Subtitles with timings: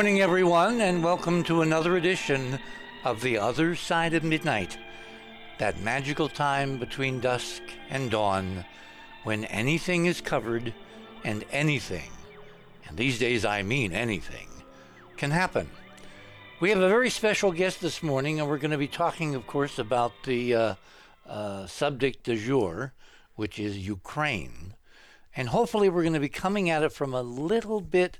[0.00, 2.58] morning, good morning, everyone, and welcome to another edition
[3.04, 4.78] of The Other Side of Midnight.
[5.58, 7.60] That magical time between dusk
[7.90, 8.64] and dawn
[9.24, 10.72] when anything is covered
[11.22, 12.10] and anything,
[12.88, 14.48] and these days I mean anything,
[15.18, 15.68] can happen.
[16.60, 19.46] We have a very special guest this morning, and we're going to be talking, of
[19.46, 20.74] course, about the uh,
[21.28, 22.94] uh, subject du jour,
[23.36, 24.72] which is Ukraine.
[25.36, 28.18] And hopefully, we're going to be coming at it from a little bit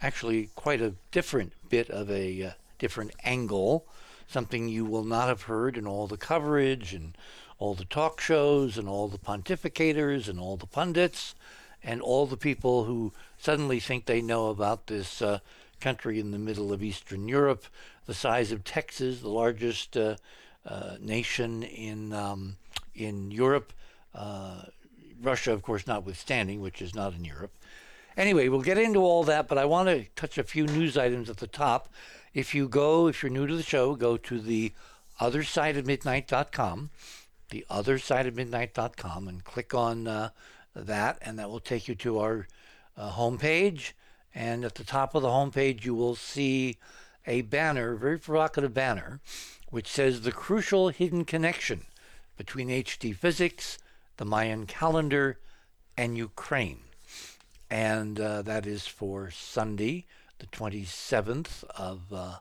[0.00, 3.86] actually quite a different bit of a uh, different angle,
[4.26, 7.16] something you will not have heard in all the coverage and
[7.58, 11.34] all the talk shows and all the pontificators and all the pundits
[11.82, 15.38] and all the people who suddenly think they know about this uh,
[15.80, 17.64] country in the middle of Eastern Europe,
[18.06, 20.16] the size of Texas, the largest uh,
[20.64, 22.56] uh nation in um,
[22.94, 23.72] in Europe.
[24.14, 24.62] Uh,
[25.22, 27.52] Russia, of course, notwithstanding, which is not in Europe.
[28.16, 31.28] Anyway, we'll get into all that, but I want to touch a few news items
[31.28, 31.92] at the top.
[32.32, 34.72] If you go, if you're new to the show, go to the
[35.20, 36.90] other side of midnight.com,
[37.50, 40.30] the other side of midnight.com, and click on uh,
[40.74, 42.48] that, and that will take you to our
[42.96, 43.92] uh, homepage.
[44.34, 46.78] And at the top of the homepage, you will see
[47.26, 49.20] a banner, a very provocative banner,
[49.70, 51.84] which says the crucial hidden connection
[52.38, 53.78] between HD physics,
[54.16, 55.38] the Mayan calendar,
[55.98, 56.85] and Ukraine
[57.70, 60.06] and uh, that is for Sunday,
[60.38, 62.36] the 27th of uh,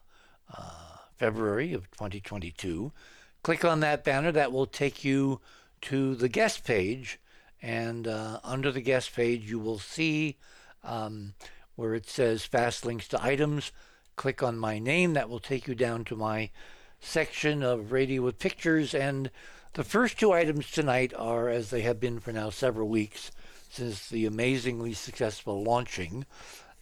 [0.55, 0.71] uh,
[1.17, 2.91] February of 2022.
[3.43, 4.31] Click on that banner.
[4.31, 5.39] That will take you
[5.81, 7.19] to the guest page,
[7.61, 10.37] and uh, under the guest page, you will see
[10.83, 11.33] um,
[11.75, 13.71] where it says fast links to items.
[14.15, 15.13] Click on my name.
[15.13, 16.49] That will take you down to my
[16.99, 18.93] section of radio with pictures.
[18.93, 19.29] And
[19.73, 23.31] the first two items tonight are, as they have been for now several weeks,
[23.75, 26.25] since the amazingly successful launching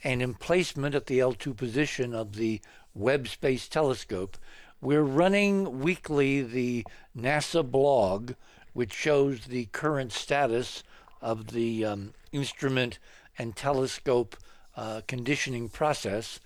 [0.03, 2.61] and emplacement at the L2 position of the
[2.93, 4.37] Webb Space Telescope,
[4.79, 6.85] we're running weekly the
[7.17, 8.33] NASA blog,
[8.73, 10.83] which shows the current status
[11.19, 12.99] of the um, instrument
[13.39, 14.37] and telescope
[14.77, 16.39] uh, conditioning process.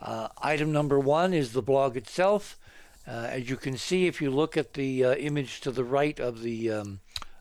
[0.00, 2.58] Uh, item number one is the blog itself.
[3.06, 6.18] Uh, as you can see, if you look at the uh, image to the right
[6.18, 7.00] of the um,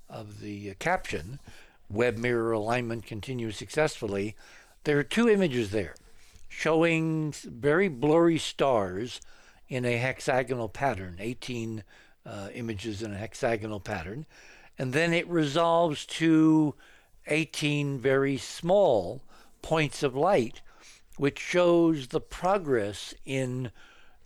[0.10, 1.40] of the caption,
[1.90, 4.36] Webb mirror alignment continues successfully,
[4.84, 5.96] there are two images there
[6.48, 9.22] showing very blurry stars
[9.68, 11.84] in a hexagonal pattern, 18
[12.26, 14.26] uh, images in a hexagonal pattern.
[14.78, 16.76] And then it resolves to
[17.28, 19.22] 18 very small
[19.62, 20.62] points of light,
[21.18, 23.72] which shows the progress in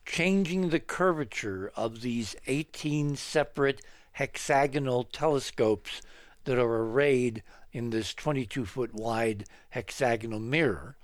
[0.06, 3.82] changing the curvature of these 18 separate
[4.14, 6.02] hexagonal telescopes
[6.46, 10.96] that are arrayed in this 22 foot wide hexagonal mirror,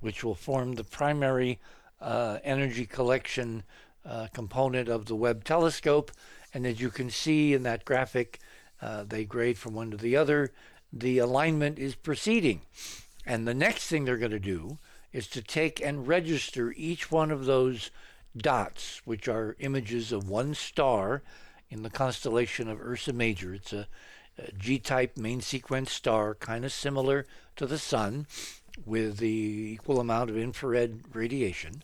[0.00, 1.58] which will form the primary
[2.00, 3.62] uh, energy collection
[4.04, 6.12] uh, component of the Webb telescope.
[6.54, 8.40] And as you can see in that graphic,
[8.80, 10.52] uh, they grade from one to the other.
[10.92, 12.62] The alignment is proceeding.
[13.26, 14.78] And the next thing they're going to do
[15.12, 17.90] is to take and register each one of those
[18.36, 21.22] dots, which are images of one star
[21.70, 23.54] in the constellation of Ursa Major.
[23.54, 23.88] It's a
[24.56, 27.26] G type main sequence star, kind of similar
[27.56, 28.26] to the sun,
[28.86, 31.82] with the equal amount of infrared radiation.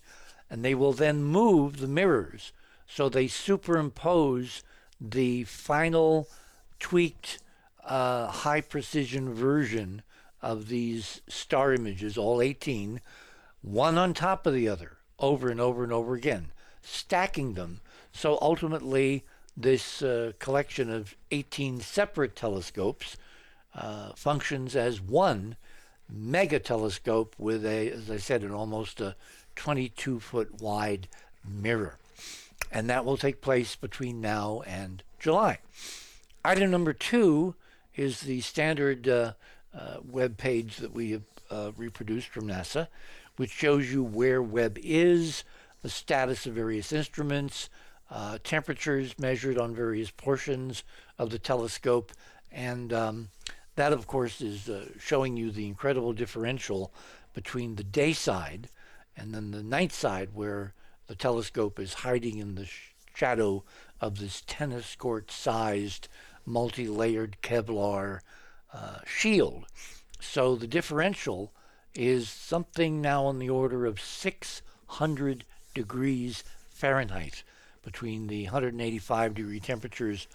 [0.49, 2.53] And they will then move the mirrors
[2.87, 4.63] so they superimpose
[5.01, 6.29] the final
[6.79, 7.41] tweaked
[7.85, 10.03] uh, high precision version
[10.41, 13.00] of these star images, all 18,
[13.62, 16.53] one on top of the other, over and over and over again,
[16.83, 17.81] stacking them.
[18.12, 19.25] So ultimately,
[19.56, 23.17] this uh, collection of 18 separate telescopes
[23.75, 25.56] uh, functions as one
[26.09, 29.17] mega telescope with a, as I said, an almost a
[29.56, 31.09] 22 foot wide
[31.47, 31.99] mirror.
[32.71, 35.59] And that will take place between now and July.
[36.45, 37.55] Item number two
[37.95, 39.33] is the standard uh,
[39.77, 42.89] uh, web page that we have uh, reproduced from NASA,
[43.37, 45.45] which shows you where Webb is,
[45.83, 47.69] the status of various instruments,
[48.11, 50.85] uh, temperatures measured on various portions
[51.19, 52.12] of the telescope,
[52.53, 53.29] and um,
[53.77, 56.93] that, of course, is uh, showing you the incredible differential
[57.33, 58.69] between the day side
[59.17, 60.75] and then the night side, where
[61.06, 63.65] the telescope is hiding in the sh- shadow
[64.01, 66.09] of this tennis court sized,
[66.45, 68.21] multi layered Kevlar
[68.73, 69.67] uh, shield.
[70.21, 71.53] So the differential
[71.95, 77.45] is something now on the order of 600 degrees Fahrenheit
[77.85, 80.27] between the 185 degree temperatures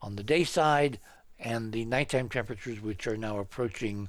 [0.00, 0.98] on the day side
[1.38, 4.08] and the nighttime temperatures, which are now approaching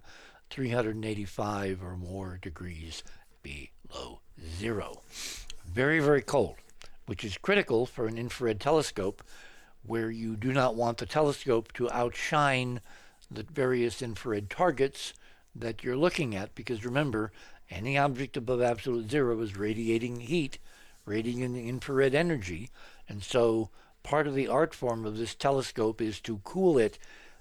[0.49, 3.03] 385 or more degrees
[3.43, 4.19] below
[4.57, 5.01] zero.
[5.71, 6.55] Very, very cold,
[7.05, 9.23] which is critical for an infrared telescope
[9.85, 12.81] where you do not want the telescope to outshine
[13.31, 15.13] the various infrared targets
[15.55, 17.31] that you're looking at because remember,
[17.69, 20.57] any object above absolute zero is radiating heat,
[21.09, 22.69] radiating infrared energy,
[23.07, 23.69] and so
[24.03, 26.97] part of the art form of this telescope is to cool it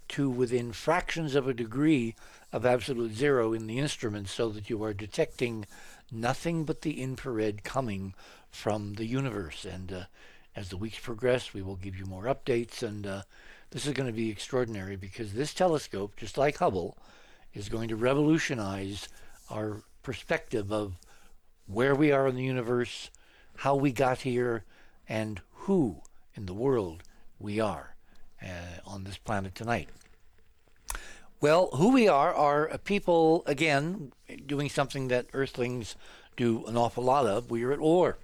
[0.08, 2.14] to within fractions of a degree
[2.52, 5.66] of absolute zero in the instrument so that you are detecting
[6.10, 8.14] nothing but the infrared coming
[8.50, 9.64] from the universe.
[9.64, 10.02] And uh,
[10.56, 12.82] as the weeks progress, we will give you more updates.
[12.82, 13.22] And uh,
[13.70, 16.96] this is going to be extraordinary because this telescope, just like Hubble,
[17.52, 19.08] is going to revolutionize
[19.50, 20.94] our perspective of
[21.66, 23.10] where we are in the universe,
[23.58, 24.64] how we got here,
[25.08, 26.00] and who
[26.34, 27.02] in the world
[27.40, 27.96] we are
[28.40, 29.88] uh, on this planet tonight.
[31.40, 34.12] Well, who we are are a people, again,
[34.46, 35.96] doing something that Earthlings
[36.36, 37.50] do an awful lot of.
[37.50, 38.18] We are at war.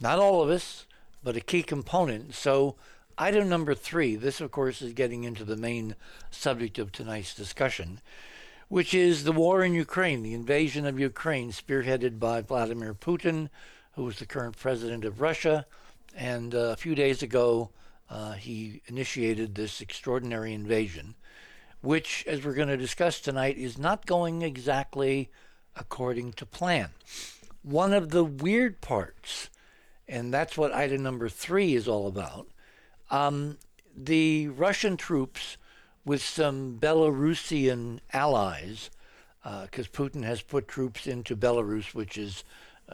[0.00, 0.86] Not all of us,
[1.22, 2.34] but a key component.
[2.34, 2.76] So,
[3.18, 5.96] item number three, this, of course, is getting into the main
[6.30, 8.00] subject of tonight's discussion,
[8.68, 13.50] which is the war in Ukraine, the invasion of Ukraine, spearheaded by Vladimir Putin,
[13.92, 15.66] who is the current president of Russia.
[16.14, 17.70] And uh, a few days ago,
[18.10, 21.14] uh, he initiated this extraordinary invasion
[21.82, 25.30] which, as we're going to discuss tonight, is not going exactly
[25.76, 26.90] according to plan.
[27.62, 29.50] One of the weird parts,
[30.08, 32.46] and that's what item number three is all about,
[33.10, 33.58] um,
[33.94, 35.56] the Russian troops
[36.04, 38.90] with some Belarusian allies,
[39.42, 42.44] because uh, Putin has put troops into Belarus, which is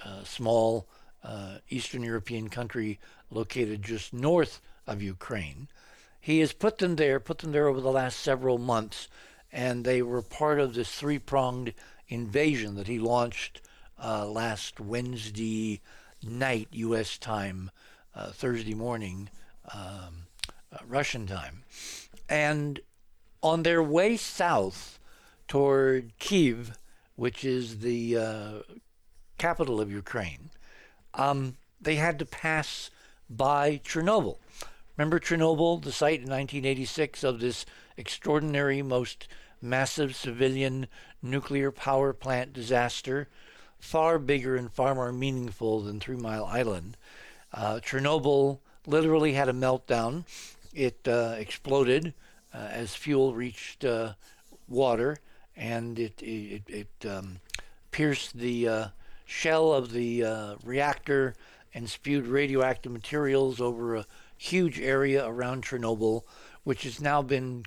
[0.04, 0.86] a small
[1.22, 2.98] uh, Eastern European country
[3.30, 5.68] located just north of Ukraine.
[6.20, 9.08] He has put them there, put them there over the last several months,
[9.52, 11.74] and they were part of this three pronged
[12.08, 13.60] invasion that he launched
[14.02, 15.80] uh, last Wednesday
[16.22, 17.18] night, U.S.
[17.18, 17.70] time,
[18.14, 19.28] uh, Thursday morning,
[19.72, 20.26] um,
[20.72, 21.62] uh, Russian time.
[22.28, 22.80] And
[23.42, 24.98] on their way south
[25.46, 26.76] toward Kiev,
[27.16, 28.52] which is the uh,
[29.38, 30.50] capital of Ukraine,
[31.14, 32.90] um, they had to pass
[33.30, 34.38] by Chernobyl.
[34.96, 37.64] Remember Chernobyl, the site in 1986 of this
[37.96, 39.28] extraordinary, most
[39.62, 40.88] massive civilian
[41.22, 43.28] nuclear power plant disaster?
[43.78, 46.96] Far bigger and far more meaningful than Three Mile Island.
[47.52, 50.24] Uh, Chernobyl literally had a meltdown.
[50.74, 52.12] It uh, exploded
[52.52, 54.14] uh, as fuel reached uh,
[54.66, 55.18] water,
[55.56, 57.40] and it it, it um,
[57.90, 58.88] pierced the uh,
[59.28, 61.34] shell of the uh, reactor
[61.74, 64.06] and spewed radioactive materials over a
[64.38, 66.22] huge area around Chernobyl,
[66.64, 67.64] which has now been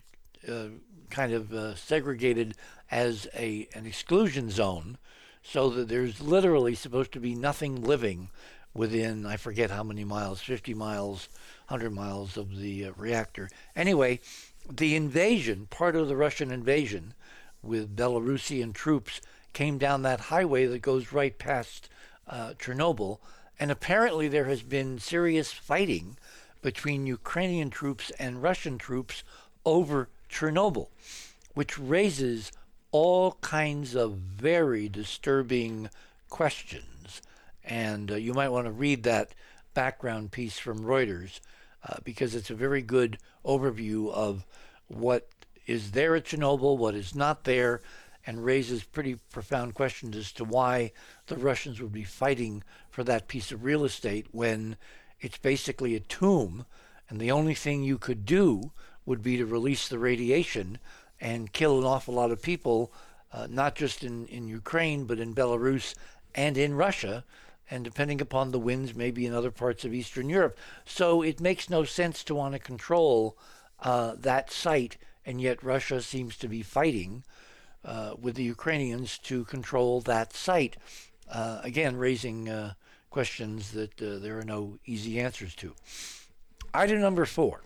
[0.50, 0.70] uh,
[1.12, 2.56] kind of uh, segregated
[2.90, 4.98] as a an exclusion zone,
[5.44, 8.30] so that there's literally supposed to be nothing living
[8.74, 11.30] within I forget how many miles, 50 miles,
[11.68, 13.50] 100 miles of the uh, reactor.
[13.76, 14.20] Anyway,
[14.68, 17.14] the invasion, part of the Russian invasion,
[17.62, 19.22] with Belarusian troops,
[19.54, 21.90] came down that highway that goes right past
[22.28, 23.20] uh, Chernobyl,
[23.60, 26.18] and apparently there has been serious fighting
[26.62, 29.24] between Ukrainian troops and Russian troops
[29.66, 30.88] over Chernobyl,
[31.54, 32.52] which raises
[32.92, 35.90] all kinds of very disturbing
[36.30, 37.22] questions.
[37.64, 39.34] And uh, you might want to read that
[39.74, 41.40] background piece from Reuters
[41.88, 44.46] uh, because it's a very good overview of
[44.88, 45.28] what
[45.68, 47.82] is there at Chernobyl, what is not there,
[48.26, 50.92] and raises pretty profound questions as to why
[51.28, 54.78] the Russians would be fighting for that piece of real estate when
[55.20, 56.66] it's basically a tomb,
[57.10, 58.72] and the only thing you could do
[59.06, 60.78] would be to release the radiation
[61.20, 62.92] and kill an awful lot of people,
[63.32, 65.96] uh, not just in, in Ukraine, but in Belarus
[66.34, 67.24] and in Russia,
[67.70, 70.58] and depending upon the winds, maybe in other parts of Eastern Europe.
[70.86, 73.38] So it makes no sense to want to control
[73.80, 77.24] uh, that site, and yet Russia seems to be fighting
[77.84, 80.78] uh, with the Ukrainians to control that site.
[81.30, 82.74] Uh, again, raising uh,
[83.10, 85.74] questions that uh, there are no easy answers to.
[86.74, 87.62] Item number four.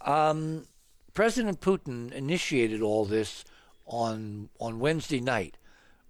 [0.00, 0.66] Um,
[1.14, 3.44] President Putin initiated all this
[3.86, 5.56] on on Wednesday night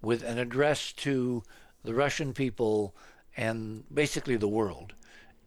[0.01, 1.43] with an address to
[1.83, 2.95] the Russian people
[3.37, 4.95] and basically the world.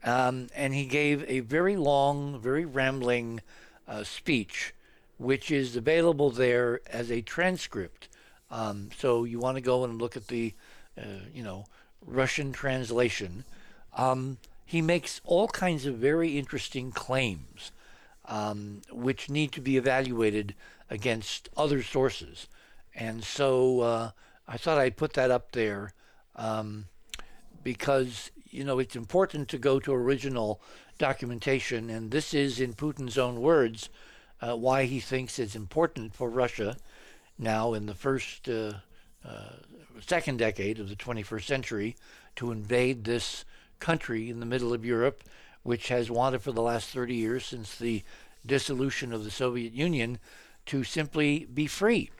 [0.04, 3.42] Um, and he gave a very long, very rambling
[3.88, 4.74] uh, speech,
[5.18, 8.10] which is available there as a transcript.
[8.52, 10.54] Um, so you want to go and look at the,
[10.98, 11.66] uh, you know,
[12.06, 13.44] Russian translation,
[13.94, 17.72] um, he makes all kinds of very interesting claims,
[18.26, 20.56] um, which need to be evaluated
[20.90, 22.48] against other sources.
[22.94, 24.12] And so uh,
[24.48, 25.94] I thought I'd put that up there.
[26.36, 26.86] Um,
[27.66, 30.62] because you know it's important to go to original
[30.98, 33.90] documentation, and this is in Putin's own words
[34.42, 36.78] uh, why he thinks it's important for Russia
[37.38, 38.74] now in the first uh,
[39.26, 39.50] uh,
[40.06, 41.96] second decade of the 21st century
[42.36, 43.46] to invade this
[43.80, 45.24] country in the middle of Europe,
[45.64, 48.04] which has wanted for the last 30 years since the
[48.46, 50.20] dissolution of the Soviet Union
[50.66, 52.12] to simply be free.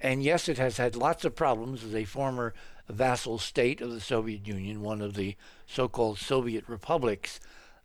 [0.00, 2.54] And yes, it has had lots of problems as a former
[2.88, 5.36] vassal state of the Soviet Union, one of the
[5.66, 7.38] so called Soviet republics.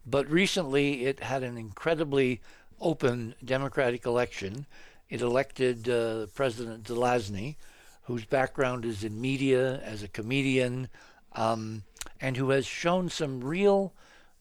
[0.06, 2.42] But recently it had an incredibly
[2.80, 4.66] open democratic election.
[5.10, 7.56] It elected uh, President Zelensky,
[8.04, 10.90] whose background is in media as a comedian,
[11.34, 11.84] um,
[12.22, 13.94] and who has shown some real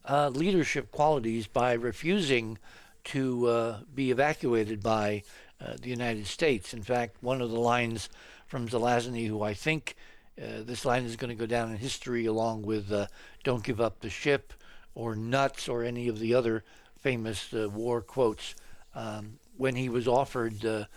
[0.07, 2.57] uh, leadership qualities by refusing
[3.05, 5.23] to uh, be evacuated by
[5.61, 6.73] uh, the United States.
[6.73, 8.09] In fact, one of the lines
[8.47, 9.95] from Zelensky, who I think
[10.41, 13.07] uh, this line is going to go down in history along with uh,
[13.43, 14.53] "Don't give up the ship"
[14.93, 16.63] or "Nuts" or any of the other
[17.05, 18.55] famous uh, war quotes.
[18.95, 20.87] Um, when he was offered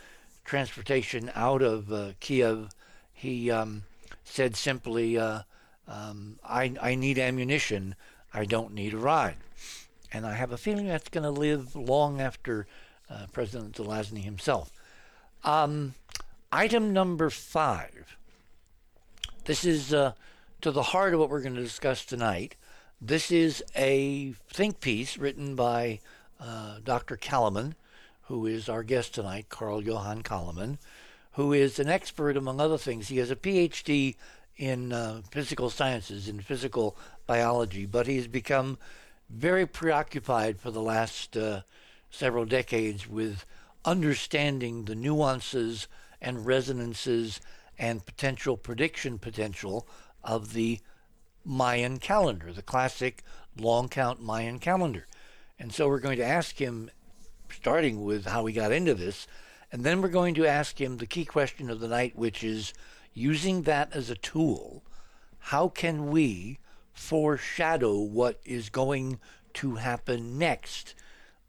[0.43, 2.71] transportation out of Kiev,
[3.13, 3.83] he um,
[4.25, 7.95] said simply, um, I, I need ammunition.
[8.33, 9.37] I don't need a ride.
[10.11, 12.67] And I have a feeling that's going to live long after
[13.11, 14.73] uh, President Zelensky himself.
[15.45, 15.93] Um,
[16.51, 18.17] item number five.
[19.45, 20.13] This is uh,
[20.63, 22.55] to the heart of what we're going to discuss tonight.
[23.01, 26.01] This is a think piece written by
[26.41, 27.17] uh, Dr.
[27.17, 27.77] Calleman,
[28.23, 30.79] who is our guest tonight, Carl Johan Calleman,
[31.35, 33.07] who is an expert, among other things.
[33.07, 34.17] He has a PhD
[34.57, 38.79] in uh, physical sciences, in physical biology, but he's become
[39.31, 41.61] very preoccupied for the last uh,
[42.11, 43.47] several decades with
[43.85, 45.87] understanding the nuances
[46.21, 47.41] and resonances
[47.79, 49.87] and potential prediction potential
[50.25, 50.81] of the
[51.49, 53.25] Mayan calendar, the classic
[53.57, 55.07] long count Mayan calendar.
[55.59, 56.91] And so we're going to ask him,
[57.51, 59.27] starting with how he got into this,
[59.73, 62.75] and then we're going to ask him the key question of the night, which is
[63.15, 64.85] using that as a tool,
[65.39, 66.59] how can we
[66.93, 69.19] foreshadow what is going
[69.55, 70.95] to happen next,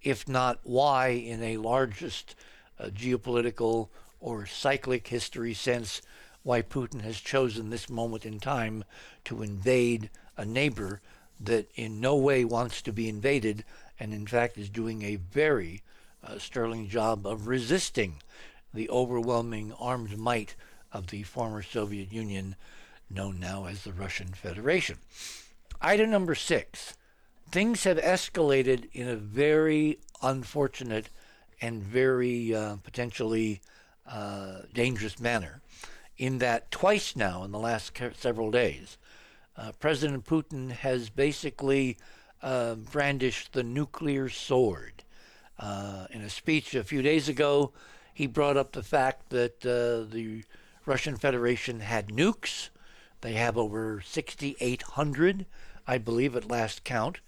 [0.01, 2.36] if not why, in a largest
[2.79, 3.89] uh, geopolitical
[4.22, 6.01] or cyclic history sense,
[6.43, 8.84] why Putin has chosen this moment in time
[9.25, 11.01] to invade a neighbor
[11.39, 13.63] that in no way wants to be invaded
[14.00, 15.81] and in fact is doing a very
[16.24, 18.22] uh, sterling job of resisting
[18.74, 20.55] the overwhelming armed might
[20.91, 22.55] of the former Soviet Union,
[23.10, 24.98] known now as the Russian Federation.
[25.81, 26.96] Item number six
[27.51, 31.10] things have escalated in a very unfortunate
[31.62, 33.60] and very uh, potentially
[34.08, 35.62] uh, dangerous manner,
[36.20, 38.98] in that twice now in the last several days,
[39.58, 41.98] uh, President Putin has basically
[42.44, 45.04] uh, brandished the nuclear sword.
[45.58, 47.72] Uh, in a speech a few days ago,
[48.14, 50.44] he brought up the fact that uh, the
[50.86, 52.70] Russian Federation had nukes.
[53.22, 55.46] They have over 6,800,
[55.88, 57.20] I believe, at last count.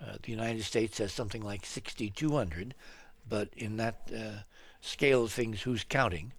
[0.00, 2.74] Uh, the United States has something like 6,200,
[3.28, 4.42] but in that uh,
[4.80, 6.32] scale of things, who's counting?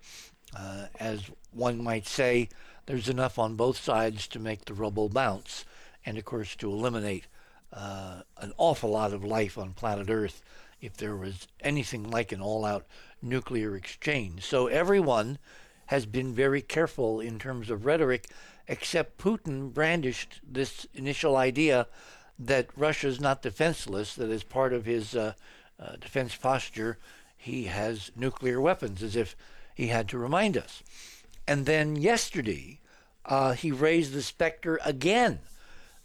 [0.56, 2.50] Uh, as one might say,
[2.86, 5.66] there's enough on both sides to make the rubble bounce,
[6.06, 7.28] and of course to eliminate
[7.72, 10.42] uh, an awful lot of life on planet Earth
[10.82, 12.86] if there was anything like an all out
[13.22, 14.44] nuclear exchange.
[14.46, 15.38] So everyone
[15.88, 18.30] has been very careful in terms of rhetoric,
[18.68, 21.88] except Putin brandished this initial idea
[22.38, 25.34] that Russia is not defenseless, that as part of his uh,
[25.80, 26.98] uh, defense posture,
[27.36, 29.36] he has nuclear weapons, as if
[29.80, 30.84] he had to remind us.
[31.48, 32.82] And then yesterday,
[33.26, 35.40] uh, he raised the specter again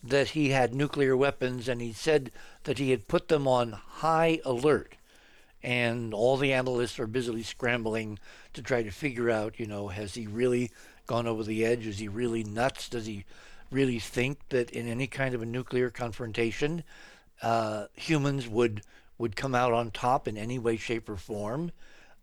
[0.01, 2.31] that he had nuclear weapons, and he said
[2.63, 4.95] that he had put them on high alert
[5.61, 8.19] and all the analysts are busily scrambling
[8.53, 10.71] to try to figure out, you know, has he really
[11.07, 11.87] gone over the edge?
[11.87, 12.89] Is he really nuts?
[12.89, 13.25] Does he
[13.71, 16.85] really think that in any kind of a nuclear confrontation,
[17.43, 18.83] uh, humans would
[19.17, 21.73] would come out on top in any way, shape, or form?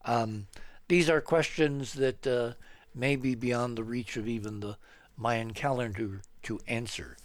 [0.06, 0.48] Um,
[0.92, 2.52] these are questions that uh,
[2.94, 4.76] may be beyond the reach of even the
[5.16, 7.16] Mayan calendar to answer.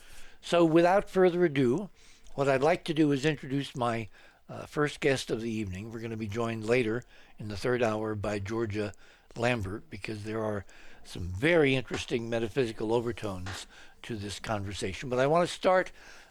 [0.41, 1.91] So, without further ado,
[2.37, 4.07] what I'd like to do is introduce my
[4.49, 5.91] uh, first guest of the evening.
[5.91, 7.03] We're going to be joined later
[7.41, 8.93] in the third hour by Georgia
[9.37, 10.65] Lambert because there are
[11.03, 13.67] some very interesting metaphysical overtones
[14.03, 15.09] to this conversation.
[15.09, 15.91] But I want to start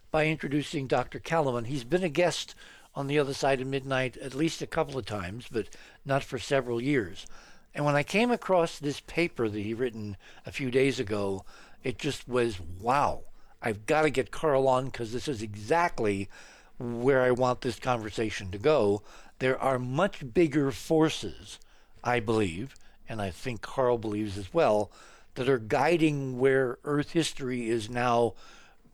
[0.10, 1.20] by introducing Dr.
[1.20, 1.66] Calleman.
[1.66, 2.56] He's been a guest
[2.96, 5.68] on the other side of midnight at least a couple of times, but
[6.06, 7.26] not for several years.
[7.74, 11.44] And when I came across this paper that he written a few days ago,
[11.84, 13.24] it just was wow.
[13.62, 16.30] I've got to get Carl on because this is exactly
[16.78, 19.02] where I want this conversation to go.
[19.40, 21.60] There are much bigger forces,
[22.04, 22.76] I believe,
[23.10, 24.92] and I think Carl believes as well,
[25.36, 28.34] that are guiding where Earth history is now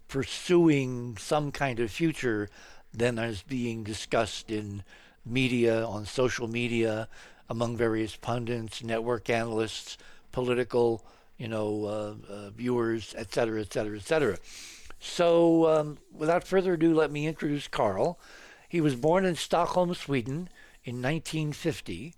[0.08, 2.50] pursuing some kind of future
[2.94, 4.84] than is being discussed in
[5.25, 7.08] media, on social media,
[7.50, 9.98] among various pundits, network analysts,
[10.32, 11.06] political,
[11.38, 14.38] you know, uh, uh, viewers, et cetera, et cetera, et cetera.
[15.00, 18.20] So, um, without further ado, let me introduce Carl.
[18.70, 20.48] He was born in Stockholm, Sweden
[20.84, 22.13] in 1950,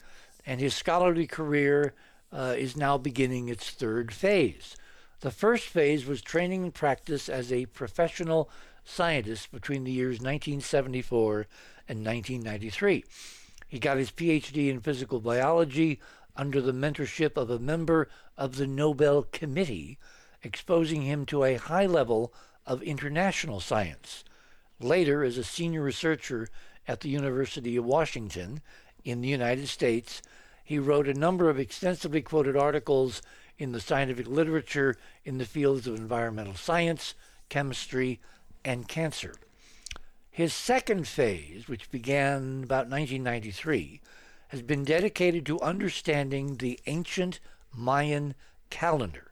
[0.45, 1.93] and his scholarly career
[2.31, 4.75] uh, is now beginning its third phase.
[5.21, 8.49] The first phase was training and practice as a professional
[8.83, 11.47] scientist between the years 1974
[11.87, 13.03] and 1993.
[13.67, 15.99] He got his PhD in physical biology
[16.35, 19.97] under the mentorship of a member of the Nobel Committee,
[20.41, 22.33] exposing him to a high level
[22.65, 24.23] of international science.
[24.79, 26.49] Later, as a senior researcher
[26.87, 28.61] at the University of Washington
[29.03, 30.21] in the United States,
[30.63, 33.21] he wrote a number of extensively quoted articles
[33.57, 37.13] in the scientific literature in the fields of environmental science,
[37.49, 38.19] chemistry,
[38.65, 39.35] and cancer.
[40.33, 44.01] His second phase, which began about 1993,
[44.47, 47.39] has been dedicated to understanding the ancient
[47.71, 48.33] Mayan
[48.71, 49.31] calendar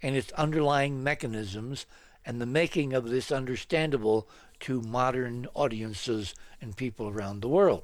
[0.00, 1.84] and its underlying mechanisms
[2.24, 4.28] and the making of this understandable
[4.60, 7.82] to modern audiences and people around the world.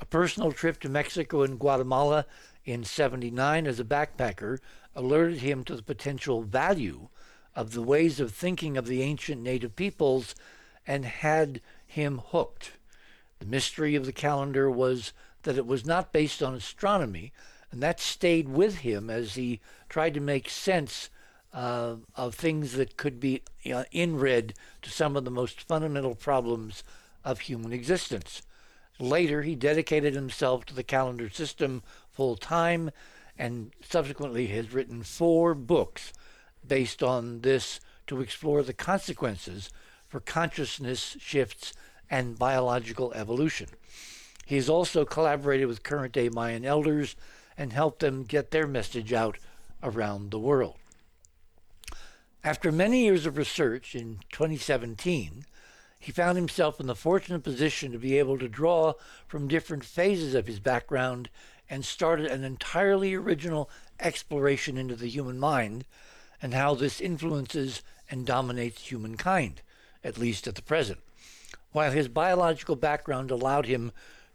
[0.00, 2.24] A personal trip to Mexico and Guatemala
[2.64, 4.60] in 79 as a backpacker
[4.94, 7.08] alerted him to the potential value
[7.56, 10.36] of the ways of thinking of the ancient native peoples
[10.86, 12.72] and had him hooked.
[13.38, 17.32] The mystery of the calendar was that it was not based on astronomy,
[17.70, 21.10] and that stayed with him as he tried to make sense
[21.52, 23.42] uh, of things that could be
[23.72, 26.82] uh, inread to some of the most fundamental problems
[27.24, 28.42] of human existence.
[28.98, 32.90] Later, he dedicated himself to the calendar system full time
[33.36, 36.12] and subsequently has written four books
[36.66, 39.70] based on this to explore the consequences
[40.14, 41.72] for consciousness shifts
[42.08, 43.66] and biological evolution.
[44.46, 47.16] He has also collaborated with current day Mayan elders
[47.58, 49.38] and helped them get their message out
[49.82, 50.76] around the world.
[52.44, 55.46] After many years of research in 2017,
[55.98, 58.92] he found himself in the fortunate position to be able to draw
[59.26, 61.28] from different phases of his background
[61.68, 65.84] and started an entirely original exploration into the human mind
[66.40, 69.60] and how this influences and dominates humankind,
[70.04, 71.00] at least at the present.
[71.72, 73.90] While his biological background allowed him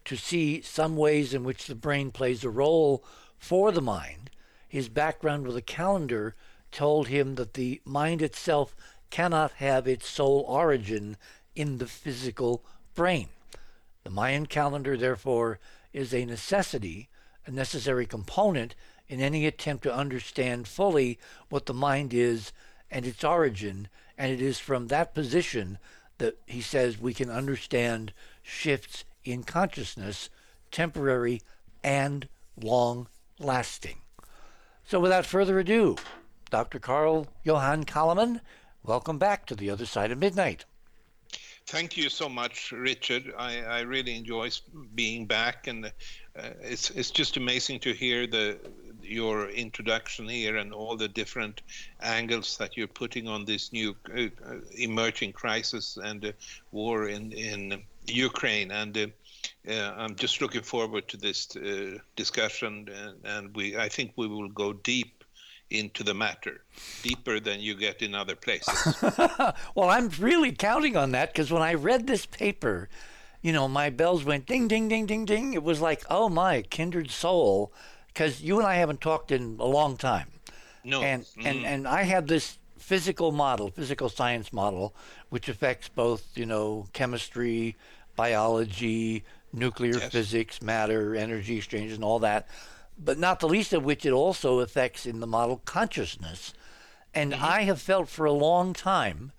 [0.05, 3.03] to see some ways in which the brain plays a role
[3.38, 4.29] for the mind,
[4.67, 6.36] his background with a calendar
[6.71, 8.75] told him that the mind itself
[9.10, 11.17] cannot have its sole origin
[11.55, 13.29] in the physical brain.
[14.03, 15.60] The Mayan calendar, therefore,
[15.93, 17.10] is a necessity,
[17.45, 18.75] a necessary component
[19.08, 22.51] in any attempt to understand fully what the mind is
[22.91, 23.88] and its origin,
[24.19, 25.79] and it is from that position
[26.17, 28.12] that he says we can understand
[28.43, 30.29] shifts in consciousness,
[30.71, 31.41] temporary
[31.84, 32.27] and
[32.62, 33.08] long
[33.39, 34.01] lasting.
[34.86, 35.95] So, without further ado,
[36.51, 36.79] Dr.
[36.79, 38.41] Carl Johan Calleman,
[38.84, 40.65] welcome back to the other side of midnight.
[41.67, 43.32] Thank you so much, Richard.
[43.38, 44.49] I, I really enjoy
[44.95, 45.91] being back, and uh,
[46.62, 48.60] it's it's just amazing to hear the
[49.10, 51.62] your introduction here and all the different
[52.02, 56.32] angles that you're putting on this new uh, uh emerging crisis and uh,
[56.72, 58.72] war in in Ukraine.
[58.72, 59.12] And
[59.67, 61.48] I'm just looking forward to this
[62.15, 65.19] discussion, and, and we I think we will go deep
[65.69, 66.63] into the matter,
[67.04, 69.02] deeper than you get in other places.
[69.76, 72.89] well, I'm really counting on that because when I read this paper,
[73.41, 75.54] you know, my bells went ding, ding, ding, ding, ding.
[75.54, 77.72] It was like, oh my, kindred soul,
[78.19, 80.27] because you and I haven't talked in a long time.
[80.84, 81.01] No.
[81.01, 81.45] And, mm.
[81.45, 84.93] and, and I have this physical model, physical science model,
[85.29, 87.77] which affects both, you know, chemistry,
[88.17, 90.12] biology, nuclear yes.
[90.12, 92.47] physics, matter, energy exchanges, and all that
[93.01, 96.53] but not the least of which it also affects in the model consciousness.
[97.13, 97.45] And mm-hmm.
[97.45, 99.32] I have felt for a long time,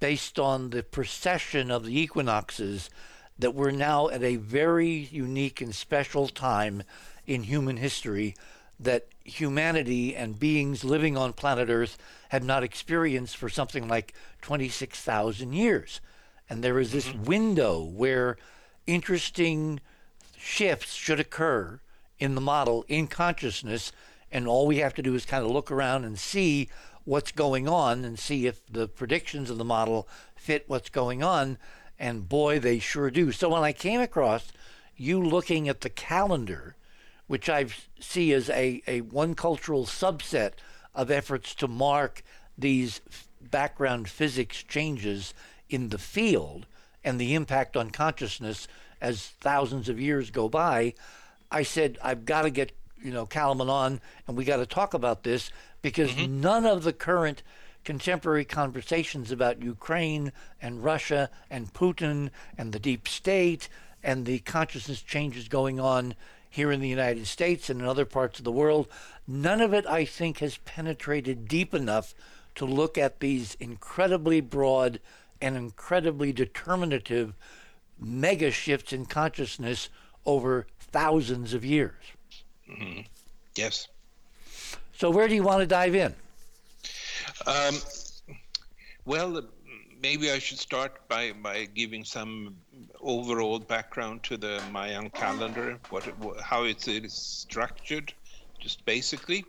[0.00, 2.90] based on the precession of the equinoxes,
[3.38, 6.82] that we're now at a very unique and special time
[7.26, 8.34] in human history
[8.78, 11.96] that humanity and beings living on planet Earth
[12.30, 16.00] have not experienced for something like 26,000 years.
[16.50, 17.24] And there is this mm-hmm.
[17.24, 18.36] window where
[18.86, 19.80] interesting
[20.36, 21.80] shifts should occur
[22.18, 23.92] in the model in consciousness
[24.34, 26.68] and all we have to do is kind of look around and see
[27.04, 31.56] what's going on and see if the predictions of the model fit what's going on.
[32.00, 33.30] And boy, they sure do.
[33.30, 34.52] So when I came across
[34.96, 36.74] you looking at the calendar,
[37.26, 37.66] which I
[38.00, 40.52] see as a, a one cultural subset
[40.94, 42.22] of efforts to mark
[42.56, 43.00] these
[43.40, 45.34] background physics changes
[45.68, 46.66] in the field
[47.02, 48.68] and the impact on consciousness
[49.00, 50.94] as thousands of years go by,
[51.50, 54.94] I said, I've got to get, you know, Calleman on and we got to talk
[54.94, 55.50] about this
[55.82, 56.40] because mm-hmm.
[56.40, 57.42] none of the current
[57.84, 63.68] contemporary conversations about Ukraine and Russia and Putin and the deep state
[64.02, 66.14] and the consciousness changes going on
[66.54, 68.86] here in the United States and in other parts of the world,
[69.26, 72.14] none of it, I think, has penetrated deep enough
[72.54, 75.00] to look at these incredibly broad
[75.40, 77.34] and incredibly determinative
[77.98, 79.88] mega shifts in consciousness
[80.24, 82.04] over thousands of years.
[82.70, 83.00] Mm-hmm.
[83.56, 83.88] Yes.
[84.96, 86.14] So, where do you want to dive in?
[87.46, 87.74] Um,
[89.04, 89.42] well,
[90.04, 92.54] maybe I should start by, by giving some
[93.00, 96.04] overall background to the Mayan calendar, what,
[96.42, 98.12] how it's, it is structured,
[98.60, 99.46] just basically.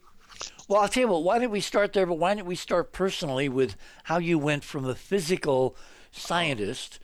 [0.69, 2.93] Well, I'll tell you what, why don't we start there, but why don't we start
[2.93, 5.75] personally with how you went from a physical
[6.13, 6.99] scientist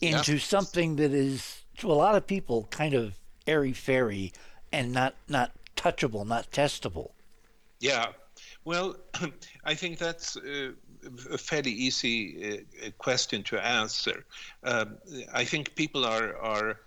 [0.00, 0.38] into yeah.
[0.38, 4.32] something that is, to a lot of people, kind of airy fairy
[4.72, 7.10] and not, not touchable, not testable.
[7.80, 8.06] Yeah.
[8.64, 8.96] Well,
[9.64, 10.72] I think that's uh,
[11.30, 14.24] a fairly easy uh, question to answer.
[14.64, 14.98] Um,
[15.32, 16.80] I think people are, are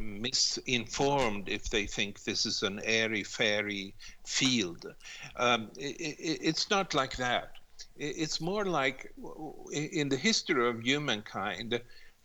[0.00, 3.94] misinformed if they think this is an airy fairy
[4.26, 4.86] field.
[5.36, 7.52] Um, it, it, it's not like that.
[7.96, 9.12] It's more like
[9.72, 11.80] in the history of humankind,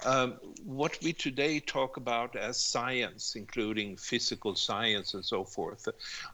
[0.06, 5.88] um, what we today talk about as science, including physical science and so forth,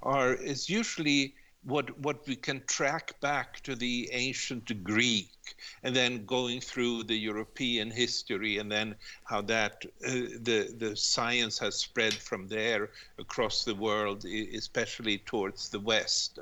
[0.04, 1.34] are is usually
[1.66, 7.18] what what we can track back to the ancient Greek, and then going through the
[7.18, 13.64] European history, and then how that uh, the the science has spread from there across
[13.64, 16.40] the world, especially towards the West.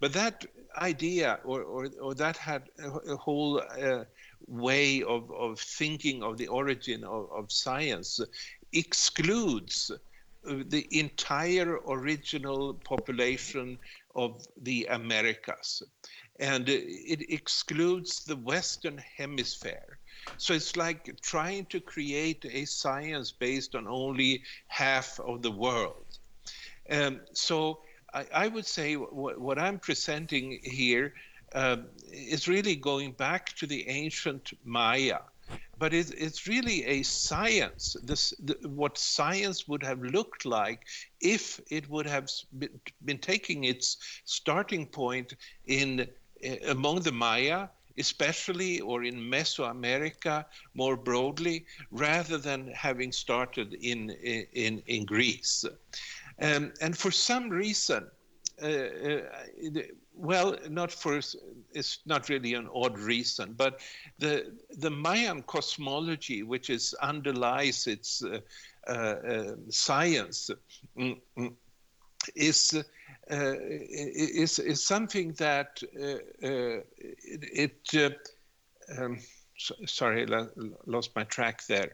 [0.00, 0.46] But that
[0.78, 3.60] idea, or or, or that had a whole.
[3.60, 4.04] Uh,
[4.46, 8.20] way of, of thinking of the origin of, of science
[8.74, 9.90] excludes
[10.44, 13.78] the entire original population
[14.14, 15.82] of the Americas.
[16.40, 19.98] And it excludes the Western Hemisphere.
[20.38, 26.06] So it's like trying to create a science based on only half of the world.
[26.90, 27.80] Um, so
[28.12, 31.14] I, I, would say what, what I'm presenting here
[31.54, 31.76] uh,
[32.10, 35.20] is really going back to the ancient Maya
[35.84, 37.94] but it, it's really a science.
[38.02, 40.80] This the, what science would have looked like
[41.20, 42.26] if it would have
[42.58, 47.68] been, been taking its starting point in uh, among the Maya,
[47.98, 54.08] especially or in Mesoamerica more broadly, rather than having started in
[54.64, 55.66] in in Greece.
[56.40, 58.02] Um, and for some reason,
[58.62, 59.82] uh, uh,
[60.16, 61.20] well, not for
[61.72, 63.80] it's not really an odd reason, but
[64.18, 68.40] the the Mayan cosmology, which is underlies its uh,
[68.86, 70.50] uh, uh science,
[70.98, 71.54] mm, mm,
[72.34, 72.74] is.
[73.30, 78.28] Uh, is is something that it, it
[78.98, 79.18] um,
[79.56, 80.26] so, sorry
[80.86, 81.92] lost my track there.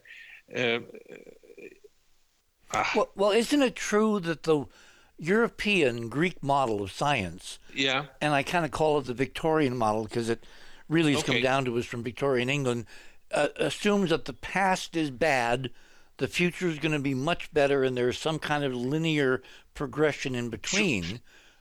[2.72, 2.92] Ah.
[2.94, 4.66] Well, well, isn't it true that the
[5.20, 7.58] European Greek model of science.
[7.74, 8.06] Yeah.
[8.22, 10.44] And I kind of call it the Victorian model because it
[10.88, 11.34] really has okay.
[11.34, 12.86] come down to us from Victorian England.
[13.32, 15.70] Uh, assumes that the past is bad,
[16.16, 19.42] the future is going to be much better, and there's some kind of linear
[19.74, 21.20] progression in between.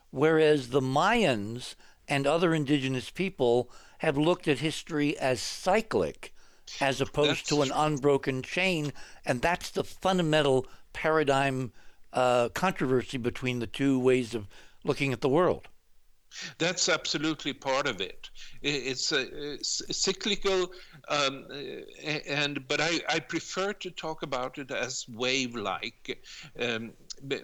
[0.09, 1.75] Whereas the Mayans
[2.07, 3.69] and other indigenous people
[3.99, 6.33] have looked at history as cyclic
[6.79, 8.93] as opposed that's to an unbroken chain.
[9.25, 11.71] And that's the fundamental paradigm
[12.13, 14.47] uh, controversy between the two ways of
[14.83, 15.67] looking at the world.
[16.57, 18.29] That's absolutely part of it.
[18.61, 20.71] It's, a, it's cyclical,
[21.07, 21.45] um,
[22.27, 26.23] and but I, I, prefer to talk about it as wave-like,
[26.59, 26.91] um,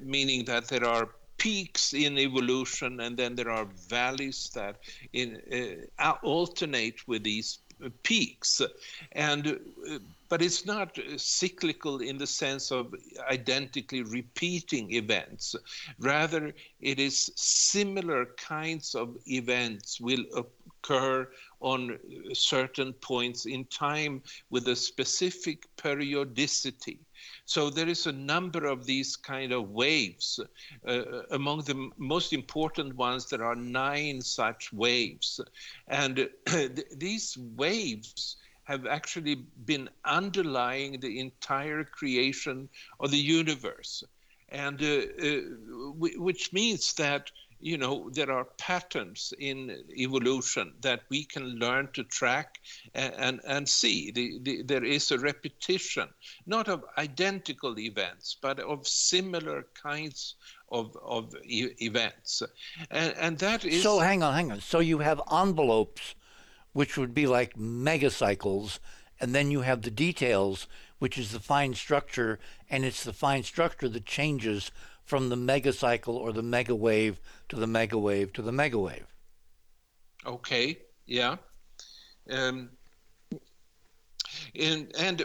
[0.04, 4.78] meaning that there are peaks in evolution, and then there are valleys that
[5.14, 7.60] in, uh, alternate with these
[8.04, 8.62] peaks,
[9.14, 10.00] and uh,
[10.30, 12.94] but it's not uh, cyclical in the sense of
[13.30, 15.56] identically repeating events.
[16.00, 21.30] Rather, it is similar kinds of events will occur
[21.62, 27.00] on uh, certain points in time with a specific periodicity.
[27.46, 30.40] So there is a number of these kind of waves.
[30.88, 35.40] Uh, uh among the most important ones, there are nine such waves.
[35.88, 36.30] And
[36.98, 42.68] these waves have actually been underlying the entire creation
[43.00, 44.04] of the universe.
[44.50, 45.42] And uh, uh,
[46.18, 52.04] which means that you know there are patterns in evolution that we can learn to
[52.04, 52.60] track
[52.94, 54.12] and and, and see.
[54.12, 56.10] The, the, there is a repetition
[56.46, 60.36] not of identical events but of similar kinds
[60.70, 62.44] of, of e- events.
[62.92, 64.62] And, and that is so hang on hang on.
[64.62, 66.16] So you have envelopes
[66.76, 68.80] which would be like megacycles
[69.22, 70.68] and then you have the details
[71.00, 72.38] which is the fine structure
[72.70, 74.72] and it's the fine structure that changes
[75.06, 77.16] from the megacycle or the megawave
[77.48, 79.06] to the megawave to the megawave.
[80.26, 81.38] Okay, yeah.
[82.30, 82.72] Um,
[84.60, 85.24] and and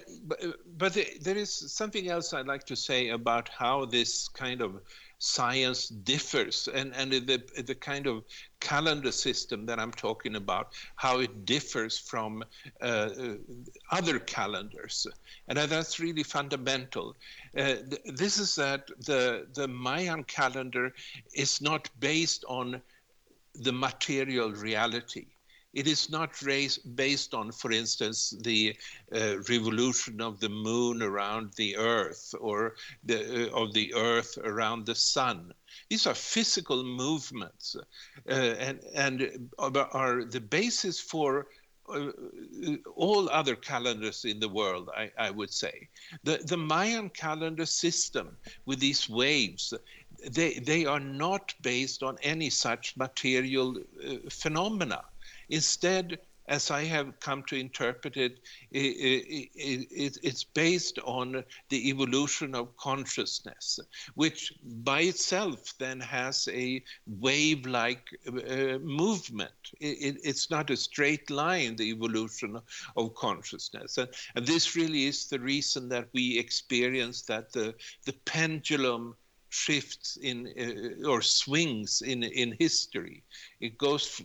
[0.77, 4.83] but there is something else I'd like to say about how this kind of
[5.21, 8.25] science differs and, and the, the kind of
[8.59, 12.43] calendar system that I'm talking about, how it differs from
[12.81, 13.35] uh, uh
[13.93, 15.07] other calendars.
[15.49, 17.17] And that's really fundamental.
[17.57, 20.93] Uh, th- this is that the, the Mayan calendar
[21.35, 22.81] is not based on
[23.55, 25.27] the material reality.
[25.73, 28.77] It is not raised, based on, for instance, the
[29.15, 34.85] uh, revolution of the moon around the Earth or the, uh, of the Earth around
[34.85, 35.53] the sun.
[35.89, 37.77] These are physical movements
[38.29, 41.47] uh, and, and are the basis for
[41.89, 42.11] uh,
[42.97, 45.89] all other calendars in the world, I, I, would say.
[46.25, 49.75] The, the Mayan calendar system with these waves,
[50.31, 55.03] they, they are not based on any such material uh, phenomena.
[55.51, 56.19] Instead,
[56.51, 58.41] as I have come to interpret it,
[58.73, 63.79] it, it, it, it's based on the evolution of consciousness,
[64.15, 69.53] which by itself then has a wave like uh, movement.
[69.81, 72.59] it's not a straight line, the evolution
[72.97, 73.99] of consciousness.
[73.99, 77.75] And, and this really is the reason that we experience that the,
[78.07, 79.15] the pendulum
[79.51, 83.23] shifts in uh, or swings in in history.
[83.61, 84.23] It goes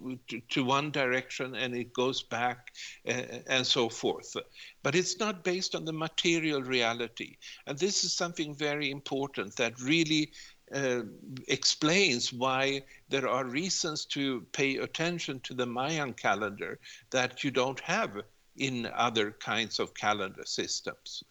[0.50, 2.72] to, one direction and it goes back
[3.08, 4.36] uh, and so forth.
[4.84, 9.80] But it's not based on the material reality, and this is something very important that
[9.82, 10.32] really.
[10.74, 11.04] Uh,
[11.48, 16.80] explains why there are reasons to pay attention to the Mayan calendar
[17.12, 18.24] that you don't have
[18.58, 21.24] in other kinds of calendar systems.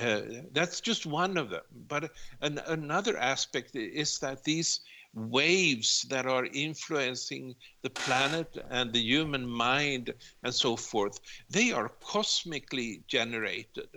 [0.00, 1.62] Uh, that's just one of them.
[1.88, 4.80] But an, another aspect is that these
[5.14, 11.90] waves that are influencing the planet and the human mind and so forth, they are
[12.00, 13.88] cosmically generated.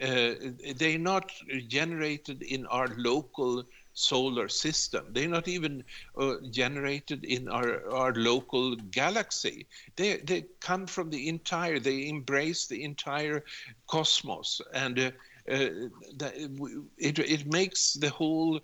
[0.00, 0.34] Uh,
[0.76, 1.30] they're not
[1.68, 5.06] generated in our local solar system.
[5.12, 5.82] They're not even
[6.18, 9.66] uh, generated in our, our local galaxy.
[9.96, 13.44] They, they come from the entire, they embrace the entire
[13.86, 14.60] cosmos.
[14.74, 15.10] And uh,
[15.48, 18.60] it, it makes the whole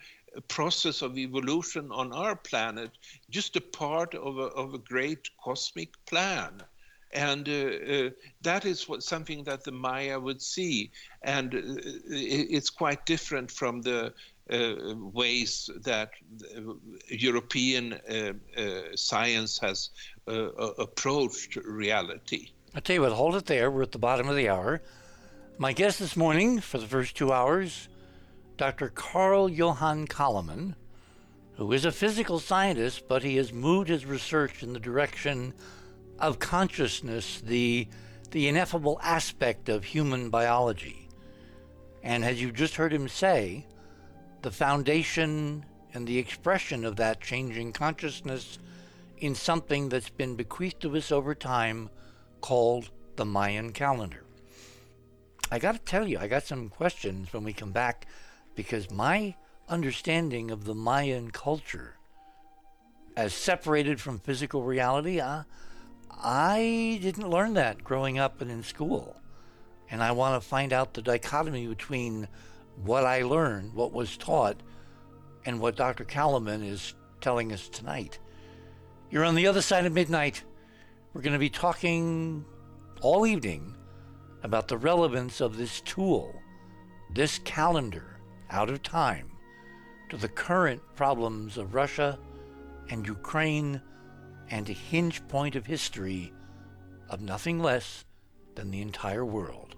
[0.49, 2.91] process of evolution on our planet
[3.31, 6.63] just a part of a, of a great cosmic plan
[7.13, 8.11] and uh, uh,
[8.43, 10.91] that is what something that the Maya would see,
[11.23, 11.59] and uh,
[12.09, 14.13] it's quite different from the
[14.51, 16.11] uh, ways that
[17.09, 18.33] European uh,
[18.95, 19.91] science has
[20.27, 22.51] approached reality.
[22.75, 23.71] I tell you what, hold it there.
[23.71, 24.83] We're at the bottom of the hour.
[25.59, 27.89] My guest this morning for the first two hours,
[28.57, 28.89] Dr.
[28.89, 30.75] Carl Johan Calleman,
[31.57, 35.53] who is a physical scientist, but he has moved his research in the direction
[36.19, 37.87] of consciousness, the,
[38.31, 41.07] the ineffable aspect of human biology.
[42.03, 43.67] And as you just heard him say,
[44.41, 48.59] the foundation and the expression of that changing consciousness
[49.19, 51.91] in something that's been bequeathed to us over time
[52.41, 54.25] called the Mayan calendar.
[55.53, 58.07] I got to tell you, I got some questions when we come back
[58.55, 59.35] because my
[59.69, 61.99] understanding of the Mayan culture
[63.19, 65.43] as separated from physical reality, uh,
[66.11, 69.15] I didn't learn that growing up and in school.
[69.91, 72.29] And I want to find out the dichotomy between
[72.83, 74.57] what I learned, what was taught,
[75.45, 76.05] and what Dr.
[76.05, 78.19] Calleman is telling us tonight.
[79.11, 80.45] You're on the other side of midnight.
[81.13, 82.47] We're going to be talking
[83.03, 83.75] all evening
[84.43, 86.35] about the relevance of this tool,
[87.11, 88.19] this calendar
[88.51, 89.31] out of time,
[90.09, 92.19] to the current problems of Russia
[92.91, 93.81] and Ukraine
[94.51, 96.33] and a hinge point of history
[97.09, 98.05] of nothing less
[98.55, 99.77] than the entire world.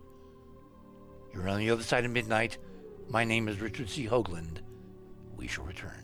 [1.32, 2.58] You're on the other side of midnight.
[3.08, 4.06] My name is Richard C.
[4.06, 4.58] Hoagland.
[5.36, 6.03] We shall return.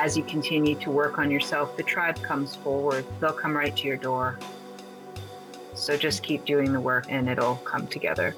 [0.00, 3.04] As you continue to work on yourself, the tribe comes forward.
[3.20, 4.38] They'll come right to your door.
[5.74, 8.34] So just keep doing the work and it'll come together.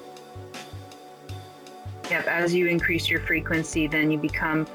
[2.09, 4.67] Yep, as you increase your frequency, then you become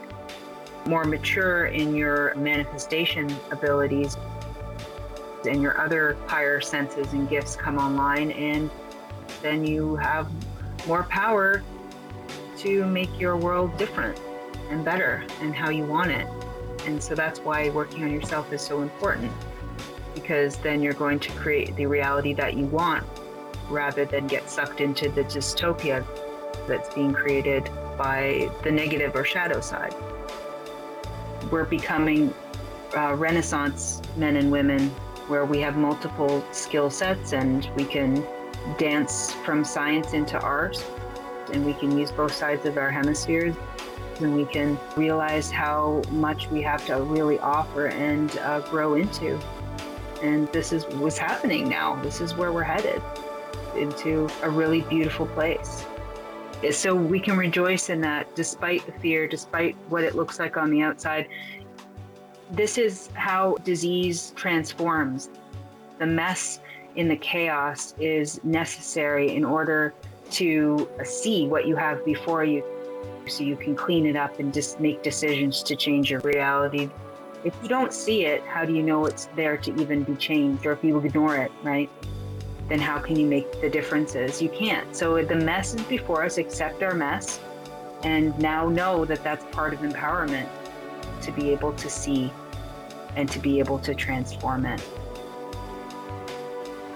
[0.86, 4.16] more mature in your manifestation abilities
[5.46, 8.70] and your other higher senses and gifts come online and
[9.42, 10.26] then you have
[10.86, 11.62] more power
[12.56, 14.18] to make your world different
[14.70, 16.26] and better and how you want it.
[16.88, 19.30] And so that's why working on yourself is so important
[20.14, 23.04] because then you're going to create the reality that you want
[23.68, 26.02] rather than get sucked into the dystopia
[26.66, 29.94] that's being created by the negative or shadow side.
[31.50, 32.32] We're becoming
[32.96, 34.88] uh, Renaissance men and women
[35.28, 38.26] where we have multiple skill sets and we can
[38.78, 40.82] dance from science into art
[41.52, 43.54] and we can use both sides of our hemispheres
[44.20, 49.38] and we can realize how much we have to really offer and uh, grow into.
[50.22, 52.00] And this is what's happening now.
[52.02, 53.00] This is where we're headed
[53.76, 55.84] into a really beautiful place.
[56.72, 60.70] So we can rejoice in that despite the fear, despite what it looks like on
[60.70, 61.28] the outside.
[62.50, 65.28] This is how disease transforms.
[65.98, 66.60] The mess
[66.96, 69.94] in the chaos is necessary in order
[70.30, 72.64] to see what you have before you
[73.28, 76.90] so you can clean it up and just make decisions to change your reality.
[77.44, 80.66] If you don't see it, how do you know it's there to even be changed?
[80.66, 81.90] Or if you ignore it, right?
[82.68, 84.42] Then how can you make the differences?
[84.42, 84.94] You can't.
[84.94, 87.40] So the mess is before us, accept our mess,
[88.02, 90.48] and now know that that's part of empowerment
[91.22, 92.32] to be able to see
[93.16, 94.82] and to be able to transform it.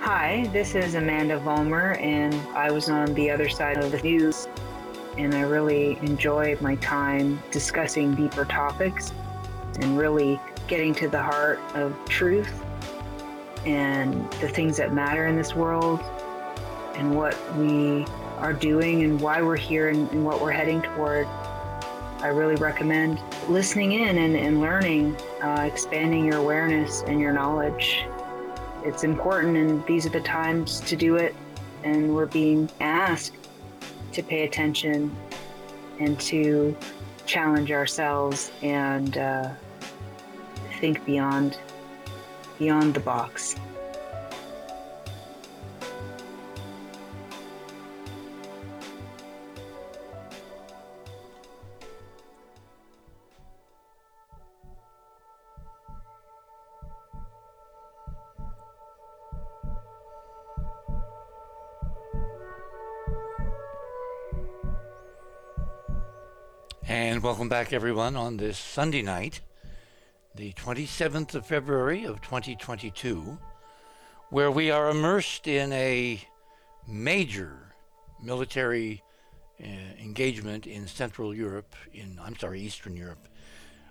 [0.00, 4.48] Hi, this is Amanda Vollmer, and I was on the other side of the news
[5.16, 9.12] and I really enjoy my time discussing deeper topics
[9.80, 12.64] and really getting to the heart of truth
[13.64, 16.00] and the things that matter in this world
[16.94, 18.04] and what we
[18.38, 21.26] are doing and why we're here and, and what we're heading toward.
[21.26, 28.04] I really recommend listening in and, and learning, uh, expanding your awareness and your knowledge.
[28.84, 31.34] It's important, and these are the times to do it.
[31.84, 33.41] And we're being asked
[34.12, 35.14] to pay attention
[35.98, 36.76] and to
[37.26, 39.50] challenge ourselves and uh,
[40.80, 41.58] think beyond
[42.58, 43.56] beyond the box.
[66.92, 69.40] And welcome back, everyone, on this Sunday night,
[70.34, 73.38] the 27th of February of 2022,
[74.28, 76.20] where we are immersed in a
[76.86, 77.72] major
[78.22, 79.02] military
[79.58, 79.64] uh,
[79.98, 83.26] engagement in Central Europe, in, I'm sorry, Eastern Europe,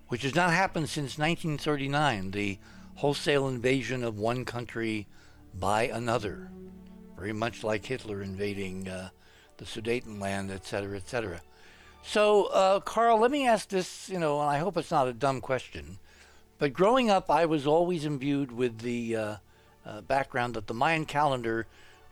[0.09, 2.59] which has not happened since 1939, the
[2.93, 5.07] wholesale invasion of one country
[5.55, 6.51] by another,
[7.17, 9.09] very much like Hitler invading uh,
[9.57, 11.41] the Sudetenland, etc., etc.
[12.03, 15.13] So, uh, Carl, let me ask this, you know, and I hope it's not a
[15.13, 15.99] dumb question,
[16.57, 19.35] but growing up, I was always imbued with the uh,
[19.85, 21.67] uh, background that the Mayan calendar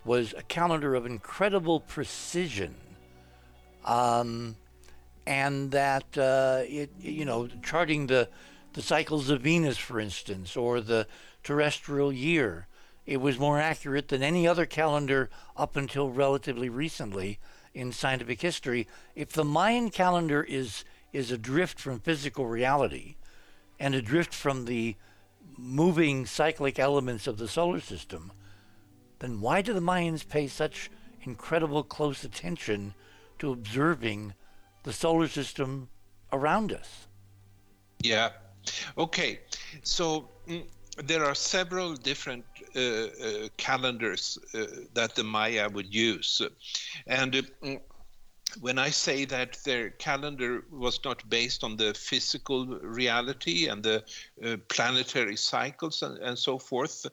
[0.06, 2.76] was a calendar of incredible precision.
[3.84, 4.56] Um,
[5.30, 8.30] and that uh, it, you know, charting the
[8.74, 11.08] the cycles of Venus, for instance, or the
[11.44, 12.68] terrestrial year,
[13.06, 17.40] it was more accurate than any other calendar up until relatively recently
[17.80, 18.88] in scientific history.
[19.16, 23.16] If the Mayan calendar is is adrift from physical reality,
[23.80, 24.96] and adrift from the
[25.58, 28.32] moving cyclic elements of the solar system,
[29.20, 30.92] then why do the Mayans pay such
[31.24, 32.94] incredible close attention
[33.40, 34.34] to observing
[34.84, 35.90] the solar system
[36.32, 37.08] around us?
[38.04, 38.30] Yeah.
[38.98, 39.40] Okay.
[39.82, 40.66] So mm,
[41.04, 42.46] there are several different
[42.76, 46.40] Uh, uh, calendars uh, that the Maya would use.
[47.08, 47.78] And uh,
[48.60, 54.04] when I say that their calendar was not based on the physical reality and the
[54.46, 57.06] uh, planetary cycles and, and so forth,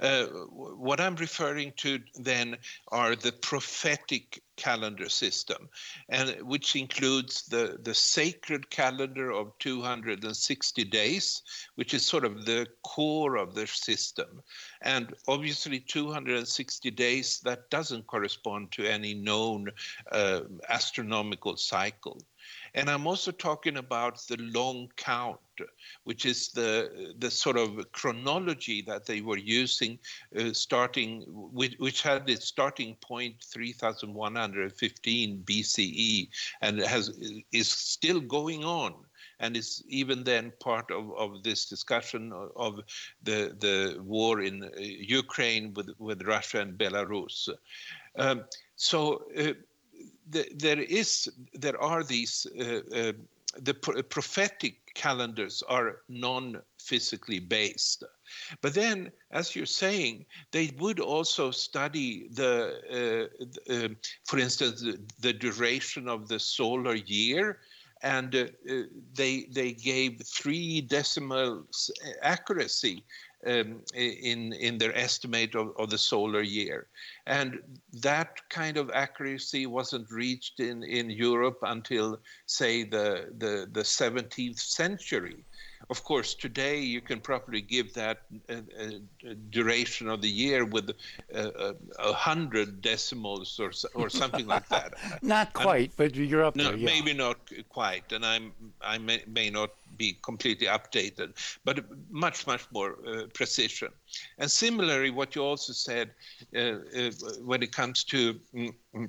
[0.00, 2.56] uh, what I'm referring to then
[2.88, 5.68] are the prophetic calendar system,
[6.08, 11.42] and which includes the, the sacred calendar of 260 days,
[11.76, 14.42] which is sort of the core of the system.
[14.82, 19.68] And obviously, 260 days that doesn't correspond to any known
[20.10, 22.20] uh, astronomical cycle.
[22.74, 25.38] And I'm also talking about the long count,
[26.04, 29.98] which is the the sort of chronology that they were using,
[30.38, 36.28] uh, starting with, which had its starting point 3,115 BCE,
[36.62, 37.10] and has
[37.52, 38.94] is still going on
[39.42, 42.80] and is even then part of, of this discussion of,
[43.22, 47.48] the the war in uh, Ukraine with with Russia and Belarus.
[48.16, 48.44] Um,
[48.76, 49.52] so uh,
[50.32, 53.12] the, there is there are these uh, uh,
[53.58, 58.02] the prophetic calendars are non-physically based.
[58.62, 63.28] But then as you're saying they would also study the
[63.68, 63.88] uh, uh,
[64.24, 67.58] for instance the, the, duration of the solar year
[68.02, 68.82] and uh, uh,
[69.14, 71.90] they they gave three decimals
[72.22, 73.04] accuracy
[73.46, 76.88] um, in in their estimate of, of the solar year,
[77.26, 77.58] and
[77.92, 84.60] that kind of accuracy wasn't reached in in Europe until say the the the 17th
[84.60, 85.44] century.
[85.90, 90.90] Of course, today you can probably give that uh, uh, duration of the year with
[91.34, 94.94] uh, a hundred decimals or or something like that.
[95.22, 96.76] not quite, and, but you're up no, there.
[96.76, 96.86] Yeah.
[96.86, 102.66] Maybe not quite, and I'm I may, may not be completely updated, but much much
[102.72, 103.90] more uh, precision.
[104.38, 106.10] And similarly, what you also said
[106.56, 107.10] uh, uh,
[107.44, 109.08] when it comes to mm, mm,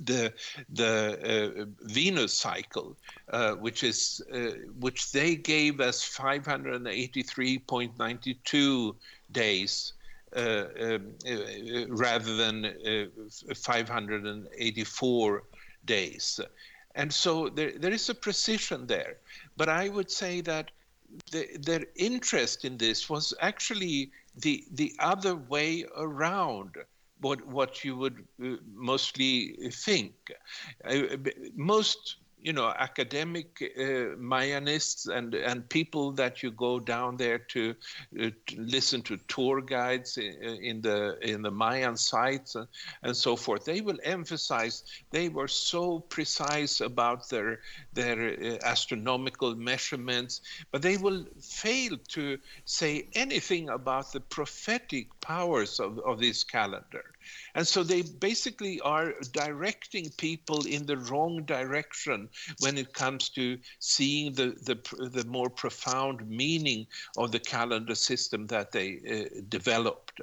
[0.00, 0.32] the
[0.70, 2.96] the uh, Venus cycle,
[3.30, 8.94] uh, which is uh, which they gave as 583.92
[9.32, 9.92] days.
[10.36, 11.36] Uh, um, uh,
[11.90, 13.06] rather than uh,
[13.54, 15.44] 584
[15.84, 16.40] days.
[16.96, 19.18] And so there, there is a precision there.
[19.56, 20.72] But I would say that
[21.30, 26.74] the, their interest in this was actually the, the other way around
[27.24, 30.12] what what you would uh, mostly think.
[30.84, 31.16] Uh,
[31.56, 37.74] most you know academic uh, Mayanists and and people that you go down there to,
[38.20, 40.34] uh, to listen to tour guides in,
[40.70, 42.68] in, the in the Mayan sites and,
[43.02, 43.64] and so forth.
[43.64, 47.60] They will emphasize they were so precise about their
[47.94, 55.80] their uh, astronomical measurements, but they will fail to say anything about the prophetic powers
[55.80, 57.13] of, of this calendar.
[57.54, 62.28] And so they basically are directing people in the wrong direction
[62.60, 68.46] when it comes to seeing the, the, the more profound meaning of the calendar system
[68.48, 70.20] that they uh, developed.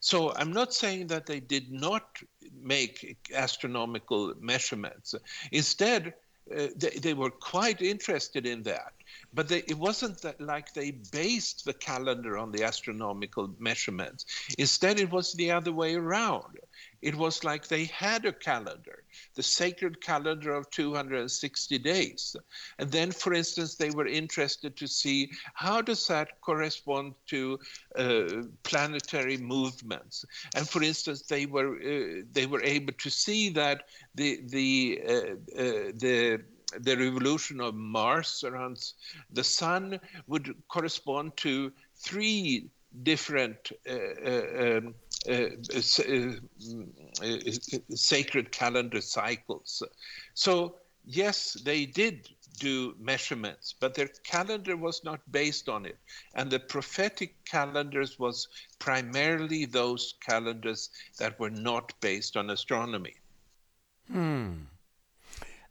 [0.00, 2.18] So I'm not saying that they did not
[2.62, 5.14] make astronomical measurements.
[5.50, 6.14] Instead,
[6.56, 8.92] uh, they, they, were quite interested in that.
[9.34, 14.26] But they, it wasn't that like they based the calendar on the astronomical measurements.
[14.58, 16.58] Instead, it was the other way around.
[17.00, 19.02] It was like they had a calendar,
[19.34, 22.36] the sacred calendar of 260 days.
[22.78, 27.58] And then, for instance, they were interested to see how does that correspond to
[27.96, 30.24] uh, planetary movements.
[30.54, 35.12] And for instance, they were uh, they were able to see that the the uh,
[35.12, 36.42] uh the
[36.80, 38.92] the revolution of Mars around
[39.30, 42.68] the sun would correspond to three
[43.02, 43.94] different uh,
[44.26, 44.94] uh, um,
[47.94, 49.82] sacred calendar cycles.
[50.34, 55.98] So yes, they did do measurements, but their calendar was not based on it.
[56.34, 58.48] And the prophetic calendars was
[58.78, 63.14] primarily those calendars that were not based on astronomy.
[64.10, 64.52] Hmm.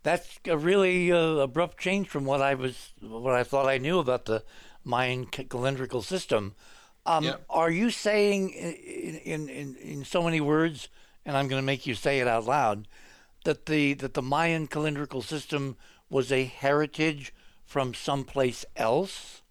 [0.04, 3.99] That's a really uh, abrupt change from what I was, what I thought I knew
[3.99, 4.43] about the
[4.84, 6.56] Mayan calendrical system.
[7.06, 7.26] Um.
[7.49, 10.88] Are you saying in, in, in, in so many words,
[11.26, 12.88] and I'm going to make you say it out loud,
[13.43, 15.78] that the that the Mayan calendrical system
[16.10, 17.34] was a heritage
[17.66, 19.41] from someplace else?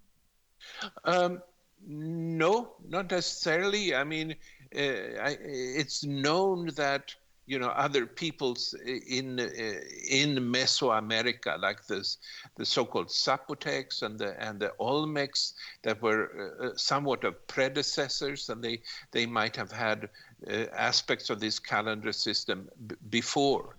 [1.04, 1.42] Um,
[1.86, 3.94] no, not necessarily.
[3.94, 4.36] I mean,
[4.76, 7.14] uh, I, it's known that
[7.46, 12.18] you know other peoples in uh, in Mesoamerica, like this,
[12.56, 18.48] the so-called Zapotecs and the and the Olmecs, that were uh, uh, somewhat of predecessors,
[18.48, 18.80] and they
[19.12, 20.08] they might have had
[20.48, 23.76] uh, aspects of this calendar system b- before.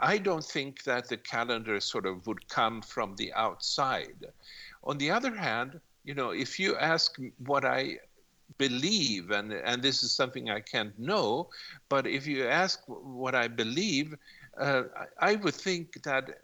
[0.00, 4.26] I don't think that the calendar sort of would come from the outside.
[4.82, 7.98] On the other hand, you know, if you ask what I
[8.58, 11.48] believe, and, and this is something I can't know,
[11.88, 14.14] but if you ask what I believe,
[14.58, 14.84] uh,
[15.18, 16.40] I would think that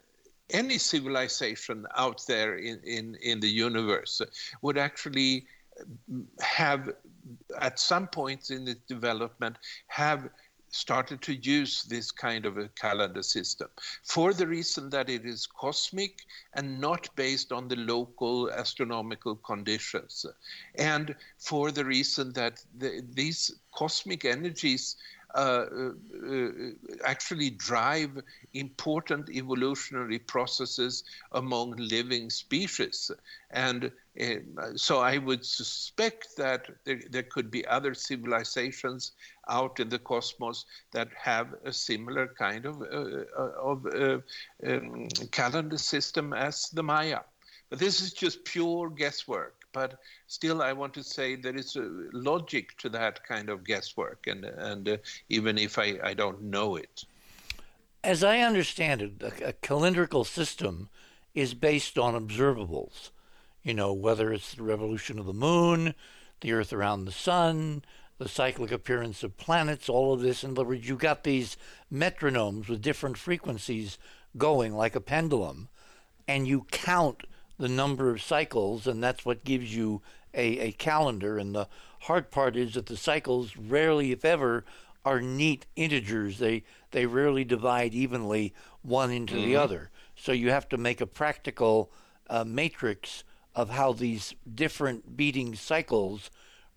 [0.49, 4.21] any civilization out there in, in, in the universe
[4.61, 5.45] would actually
[6.41, 6.89] have,
[7.59, 10.29] at some points in its development, have
[10.71, 13.67] started to use this kind of a calendar system
[14.03, 20.25] for the reason that it is cosmic and not based on the local astronomical conditions.
[20.75, 24.95] And for the reason that the, these cosmic energies
[25.33, 25.65] uh,
[26.29, 26.41] uh,
[27.05, 28.21] actually drive
[28.53, 33.09] important evolutionary processes among living species.
[33.51, 34.35] And uh,
[34.75, 39.13] so I would suspect that there, there could be other civilizations
[39.51, 44.19] out in the cosmos that have a similar kind of, uh, of uh,
[44.65, 47.19] um, calendar system as the Maya.
[47.69, 51.89] But this is just pure guesswork but still I want to say there is a
[52.11, 54.97] logic to that kind of guesswork, and and uh,
[55.29, 57.05] even if I, I don't know it.
[58.03, 60.89] As I understand it, a, a calendrical system
[61.33, 63.11] is based on observables.
[63.63, 65.93] You know, whether it's the revolution of the moon,
[66.41, 67.83] the Earth around the sun,
[68.21, 70.43] the cyclic appearance of planets, all of this.
[70.43, 71.57] In other words, you got these
[71.91, 73.97] metronomes with different frequencies
[74.37, 75.69] going like a pendulum,
[76.27, 77.23] and you count
[77.57, 80.03] the number of cycles, and that's what gives you
[80.35, 81.39] a, a calendar.
[81.39, 81.67] And the
[82.01, 84.65] hard part is that the cycles rarely, if ever,
[85.03, 86.37] are neat integers.
[86.37, 86.61] They
[86.91, 88.53] they rarely divide evenly
[88.83, 89.45] one into mm-hmm.
[89.45, 89.89] the other.
[90.15, 91.91] So you have to make a practical
[92.29, 93.23] uh, matrix
[93.55, 96.29] of how these different beating cycles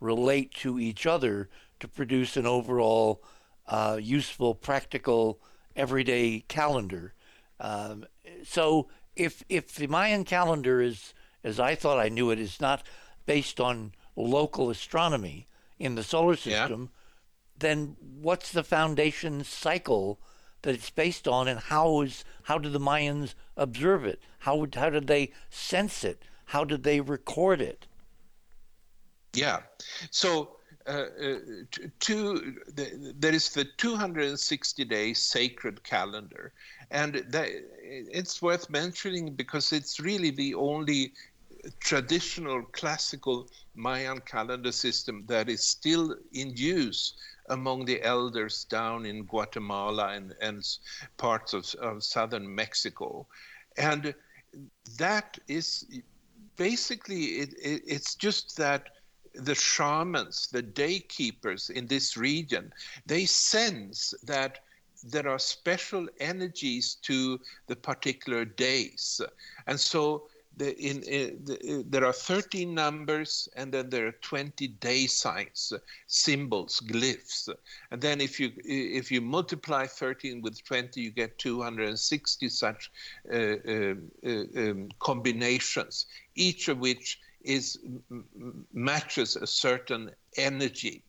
[0.04, 1.48] relate to each other
[1.80, 3.22] to produce an overall
[3.66, 5.40] uh, useful, practical,
[5.74, 7.14] everyday calendar.
[7.60, 8.06] Um,
[8.44, 12.82] so if if the Mayan calendar is as I thought I knew it is not
[13.26, 15.46] based on local astronomy
[15.78, 17.58] in the solar system, yeah.
[17.58, 20.20] then what's the foundation cycle
[20.62, 24.20] that it's based on, and how is how do the Mayans observe it?
[24.40, 26.22] How how did they sense it?
[26.46, 27.86] How did they record it?
[29.34, 29.60] Yeah,
[30.10, 30.56] so
[30.86, 31.38] uh, uh,
[31.98, 36.52] two, the, there is the 260 day sacred calendar,
[36.90, 37.48] and that,
[37.82, 41.12] it's worth mentioning because it's really the only
[41.80, 47.14] traditional classical Mayan calendar system that is still in use
[47.48, 50.62] among the elders down in Guatemala and, and
[51.16, 53.26] parts of, of southern Mexico.
[53.76, 54.14] And
[54.98, 55.86] that is
[56.56, 58.88] basically, it, it, it's just that
[59.34, 62.72] the shamans, the day keepers in this region,
[63.06, 64.60] they sense that
[65.02, 69.20] there are special energies to the particular days.
[69.66, 74.68] And so the, in, in the, there are 13 numbers and then there are 20
[74.68, 75.72] day signs
[76.06, 77.48] symbols glyphs
[77.90, 82.92] and then if you if you multiply 13 with 20 you get 260 such
[83.32, 86.06] uh, uh, uh, um, combinations
[86.36, 87.78] each of which is
[88.72, 91.04] matches a certain energy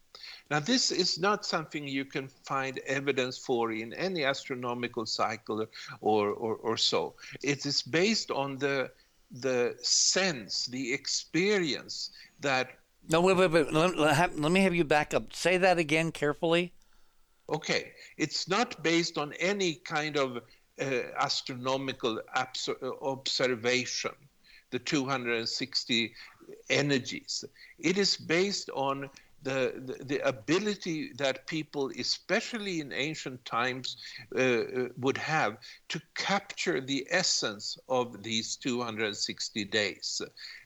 [0.50, 5.66] now, this is not something you can find evidence for in any astronomical cycle
[6.02, 7.16] or, or, or so.
[7.42, 8.92] It is based on the,
[9.32, 12.12] the sense, the experience
[12.42, 12.70] that.
[13.10, 13.74] No, wait, wait, wait.
[13.74, 15.34] Let, let, let me have you back up.
[15.34, 16.74] Say that again carefully.
[17.50, 17.94] Okay.
[18.18, 20.38] It's not based on any kind of
[20.80, 20.86] uh,
[21.18, 22.70] astronomical abs-
[23.02, 24.12] observation,
[24.72, 26.14] the 260
[26.70, 27.44] energies.
[27.80, 29.10] It is based on
[29.44, 33.98] the, the, the ability that people, especially in ancient times,
[34.36, 35.58] uh, uh would have
[35.90, 40.22] to capture the essence of these 260 days.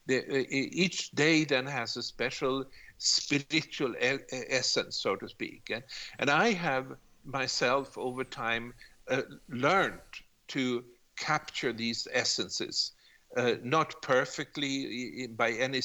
[0.07, 2.65] The, uh, each day then has a special
[2.99, 5.69] spiritual e- essence, so to speak.
[5.71, 5.83] And,
[6.19, 6.95] and I have
[7.25, 8.73] myself over time
[9.09, 9.99] uh, learned
[10.49, 10.83] to
[11.17, 12.93] capture these essences.
[13.38, 15.82] Uh, not perfectly by any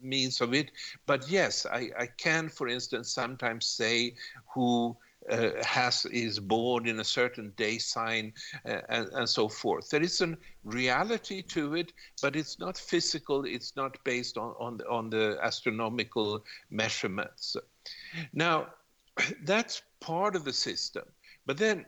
[0.00, 0.70] means of it,
[1.06, 4.14] but yes, I, I, can, for instance, sometimes say
[4.54, 4.96] who
[5.30, 8.32] uh, has is born in a certain day sign
[8.66, 9.88] uh, and, and, so forth.
[9.90, 13.44] There is a reality to it, but it's not physical.
[13.44, 17.56] It's not based on on the, on the astronomical measurements.
[18.32, 18.68] Now,
[19.44, 21.04] that's part of the system.
[21.46, 21.86] But then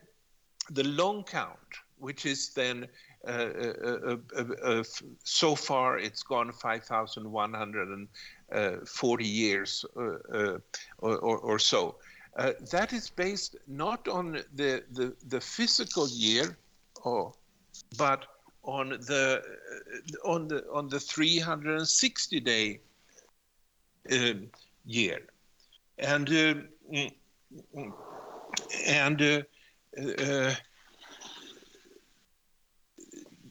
[0.70, 1.59] the long count,
[1.99, 2.89] which is then
[3.27, 3.49] Uh,
[3.85, 4.16] uh,
[4.62, 4.85] uh,
[5.22, 10.61] so far it's gone 5,140 years or,
[10.99, 11.97] or, or, so.
[12.70, 16.59] that is based not on the, the, the physical year,
[17.07, 17.35] oh,
[17.97, 18.27] but
[18.64, 19.43] on the
[20.25, 22.81] on the on the 360 day
[24.11, 24.51] uh, um,
[24.85, 25.20] year,
[25.99, 26.55] and uh,
[28.87, 29.43] and uh,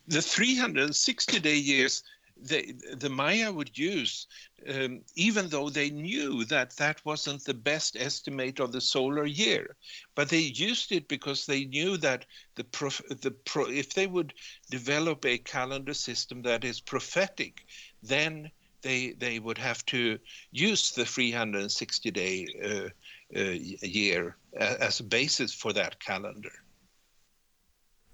[0.07, 2.03] the 360 day years
[2.41, 4.27] the, the Maya would use,
[4.67, 9.75] um, even though they knew that that wasn't the best estimate of the solar year.
[10.15, 12.25] But they used it because they knew that
[12.55, 14.33] the, prof, the pro, if they would
[14.69, 17.65] develop a calendar system that is prophetic,
[18.01, 18.51] then
[18.81, 20.19] they, they would have to
[20.51, 26.51] use the 360 day uh, uh, year as a basis for that calendar.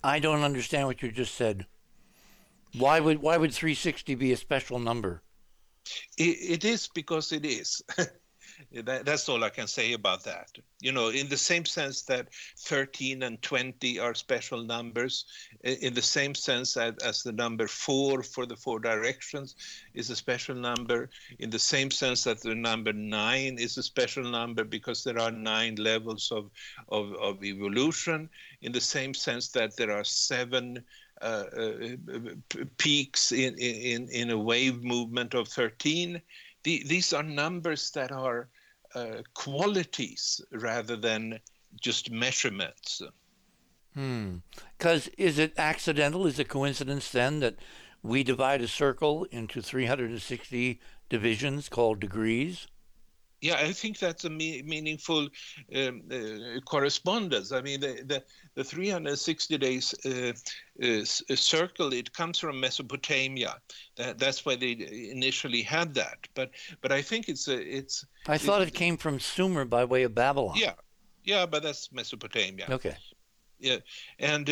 [0.04, 1.66] I don't understand what you just said.
[2.78, 5.24] Why would why would 360 be a special number?
[6.18, 7.82] it, it is because it is.
[8.84, 10.50] that, that's all I can say about that.
[10.82, 12.28] You know, in the same sense that
[12.60, 15.26] 13 and 20 are special numbers,
[15.64, 19.56] in the same sense as, as the number four for the four directions
[19.94, 21.10] is a special number,
[21.40, 25.32] in the same sense that the number nine is a special number because there are
[25.32, 26.50] nine levels of,
[26.90, 28.30] of, of evolution,
[28.62, 30.84] in the same sense that there are seven
[31.22, 31.70] uh, uh,
[32.78, 36.22] peaks in, in, in a wave movement of 13.
[36.64, 38.50] The, these are numbers that are
[38.96, 41.40] uh, qualities rather than
[41.82, 43.02] just measurements.
[43.94, 44.38] Hmm.
[44.78, 46.26] Because is it accidental?
[46.26, 47.56] Is it coincidence then that
[48.02, 52.68] we divide a circle into 360 divisions called degrees?
[53.42, 55.30] Yeah, I think that's a me- meaningful
[55.76, 57.52] um, uh, correspondence.
[57.52, 58.24] I mean, the, the,
[58.56, 60.34] the 360 days uh,
[60.84, 63.56] uh, circle, it comes from Mesopotamia.
[63.96, 66.28] That, that's why they initially had that.
[66.34, 68.06] But but I think it's a, it's.
[68.28, 70.58] I thought it, it came from Sumer by way of Babylon.
[70.58, 70.74] Yeah,
[71.24, 72.66] yeah, but that's Mesopotamia.
[72.70, 72.98] Okay.
[73.60, 73.78] Yeah,
[74.20, 74.50] and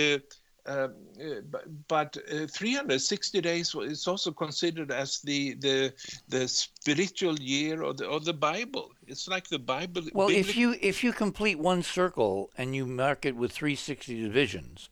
[0.67, 0.89] uh,
[1.21, 1.41] uh,
[1.87, 5.93] but uh, 360 days is also considered as the the
[6.27, 8.91] the spiritual year or the of the Bible.
[9.07, 10.03] It's like the Bible.
[10.13, 14.89] Well, if you if you complete one circle and you mark it with 360 divisions,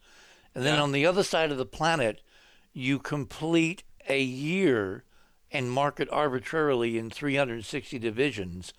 [0.54, 0.82] and then yeah.
[0.82, 2.22] on the other side of the planet,
[2.74, 5.04] you complete a year
[5.52, 8.74] and mark it arbitrarily in 360 divisions,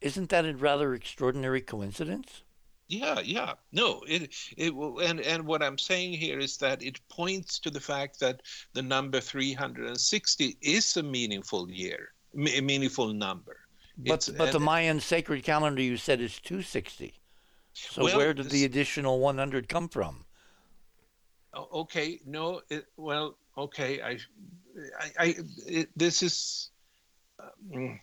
[0.00, 2.42] isn't that a rather extraordinary coincidence?
[2.88, 3.54] Yeah, yeah.
[3.72, 7.80] No, it it and and what I'm saying here is that it points to the
[7.80, 8.42] fact that
[8.74, 13.58] the number 360 is a meaningful year, a meaningful number.
[13.98, 17.14] But but the Mayan sacred calendar you said is 260.
[17.72, 20.24] So well, where did the additional 100 come from?
[21.54, 24.18] Okay, no, it, well, okay, I,
[25.00, 25.34] I, I
[25.66, 26.70] it, this is,
[27.40, 27.98] um,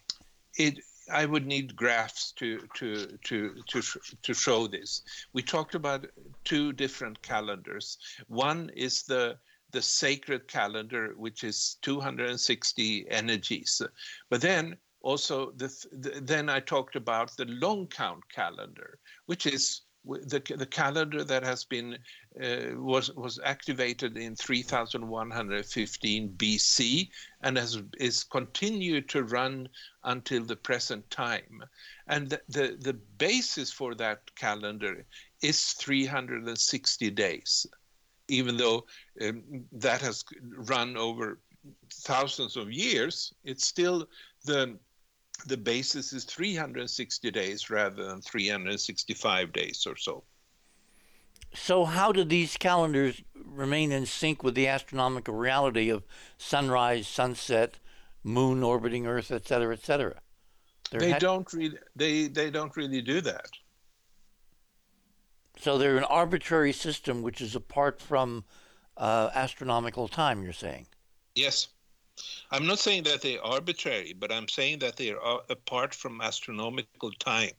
[0.57, 0.79] it
[1.11, 3.81] I would need graphs to to to to
[4.21, 5.01] to show this.
[5.33, 6.05] We talked about
[6.43, 7.97] two different calendars.
[8.27, 9.37] One is the
[9.71, 13.81] the sacred calendar, which is 260 energies,
[14.29, 19.81] but then also the, the, then I talked about the long count calendar, which is
[20.05, 21.97] the, the calendar that has been
[22.41, 27.09] uh, was was activated in 3115 BC
[27.41, 29.67] and has is continued to run
[30.03, 31.63] until the present time
[32.07, 35.05] and the, the, the basis for that calendar
[35.41, 37.67] is 360 days
[38.27, 38.85] even though
[39.21, 40.23] um, that has
[40.55, 41.39] run over
[41.93, 44.07] thousands of years it's still
[44.45, 44.77] the
[45.45, 50.23] the basis is 360 days rather than 365 days or so.
[51.53, 56.03] So, how do these calendars remain in sync with the astronomical reality of
[56.37, 57.75] sunrise, sunset,
[58.23, 60.21] moon orbiting Earth, etc., etc.?
[60.91, 63.47] There they don't really they they don't really do that.
[65.59, 68.43] So they're an arbitrary system which is apart from
[68.97, 70.43] uh, astronomical time.
[70.43, 70.87] You're saying?
[71.35, 71.69] Yes.
[72.51, 77.11] I'm not saying that they're arbitrary, but I'm saying that they are apart from astronomical
[77.11, 77.53] time.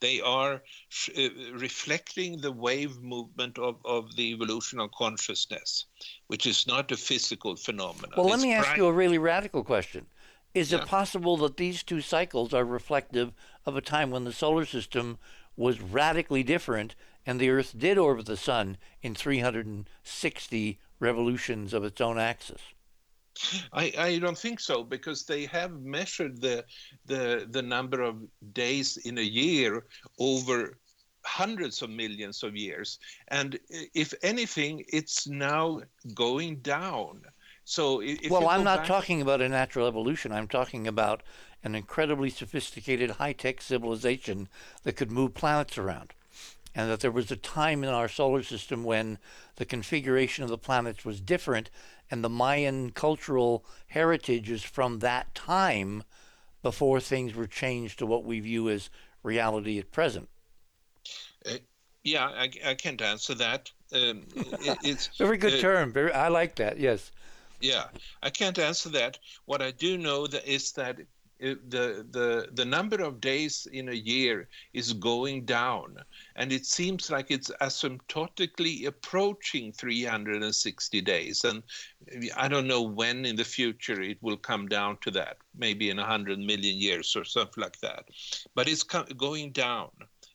[0.00, 0.62] They are
[1.16, 5.86] uh, reflecting the wave movement of, of the evolution of consciousness,
[6.26, 8.12] which is not a physical phenomenon.
[8.16, 10.06] Well, let me ask you a really radical question.
[10.54, 10.78] Is yeah.
[10.78, 13.32] it possible that these two cycles are reflective
[13.66, 15.18] of a time when the solar system
[15.56, 16.94] was radically different
[17.26, 22.60] and the Earth did orbit the Sun in 360 revolutions of its own axis?
[23.72, 26.64] I, I don't think so because they have measured the
[27.06, 28.16] the the number of
[28.52, 29.86] days in a year
[30.18, 30.78] over
[31.24, 32.98] hundreds of millions of years.
[33.28, 33.58] And
[33.94, 35.82] if anything it's now
[36.14, 37.22] going down.
[37.64, 38.86] So well i'm not back...
[38.86, 40.32] talking about a natural evolution.
[40.32, 41.22] I'm talking about
[41.62, 44.48] an incredibly sophisticated high-tech civilization
[44.84, 46.14] that could move planets around
[46.74, 49.18] and that there was a time in our solar system when
[49.56, 51.70] the configuration of the planets was different
[52.10, 56.04] and the Mayan cultural heritage is from that time
[56.62, 58.90] before things were changed to what we view as
[59.22, 60.28] reality at present.
[61.46, 61.52] Uh,
[62.04, 63.70] yeah, I, I, can't answer that.
[63.92, 65.92] Um, it, it's very good uh, term.
[65.92, 66.78] Very, I like that.
[66.78, 67.10] Yes.
[67.60, 67.84] Yeah,
[68.22, 69.18] I can't answer that.
[69.46, 70.98] What I do know that is that
[71.40, 75.96] the the the number of days in a year is going down.
[76.36, 81.44] And it seems like it's asymptotically approaching 360 days.
[81.44, 81.62] And
[82.36, 85.36] i don't know when in the future it will come down to that.
[85.56, 88.04] Maybe in 100 million years or something like that.
[88.54, 89.90] But it's going down.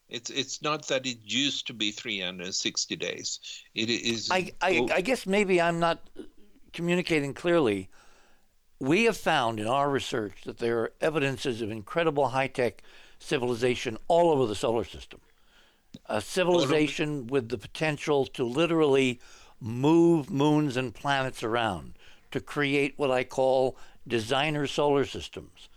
[0.10, 3.40] It's it's not that it used to be 360 days.
[3.74, 6.10] It is i i, I guess maybe i'm not
[6.72, 7.90] communicating clearly
[8.84, 12.84] we have found in our research that there are evidences of incredible high tech
[13.18, 15.22] civilization all over the solar system.
[16.08, 19.22] A civilization with the potential to literally
[19.62, 21.94] move moons and planets around,
[22.32, 25.70] to create what I call designer solar systems.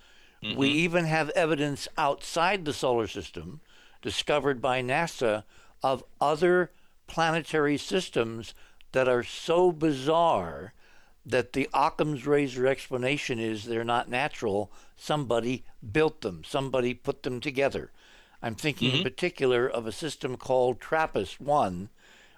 [0.42, 0.58] Mm-hmm.
[0.58, 3.60] We even have evidence outside the solar system,
[4.02, 5.44] discovered by NASA,
[5.80, 6.72] of other
[7.06, 8.52] planetary systems
[8.90, 10.72] that are so bizarre
[11.26, 14.70] that the Occam's razor explanation is they're not natural.
[14.96, 17.90] Somebody built them, somebody put them together.
[18.40, 18.98] I'm thinking mm-hmm.
[18.98, 21.88] in particular of a system called TRAPPIST 1,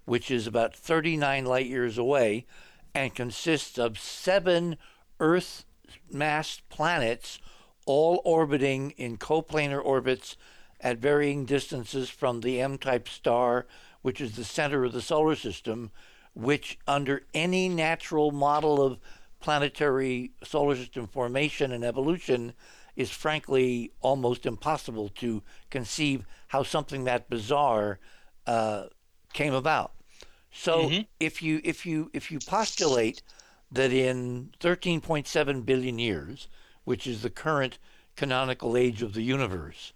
[0.07, 2.47] which is about 39 light years away
[2.95, 4.79] and consists of seven
[5.21, 5.65] Earth
[6.11, 7.39] mass planets,
[7.85, 10.37] all orbiting in coplanar orbits
[10.81, 13.67] at varying distances from the M type star,
[14.01, 15.91] which is the center of the solar system,
[16.39, 18.99] which, under any natural model of
[19.41, 22.53] planetary solar system formation and evolution,
[22.95, 27.99] is frankly almost impossible to conceive how something that bizarre
[28.47, 28.85] uh,
[29.33, 29.93] came about.
[30.53, 31.03] So mm-hmm.
[31.19, 33.23] if you if you if you postulate
[33.73, 36.47] that in 13.7 billion years,
[36.85, 37.79] which is the current
[38.15, 39.93] canonical age of the universe,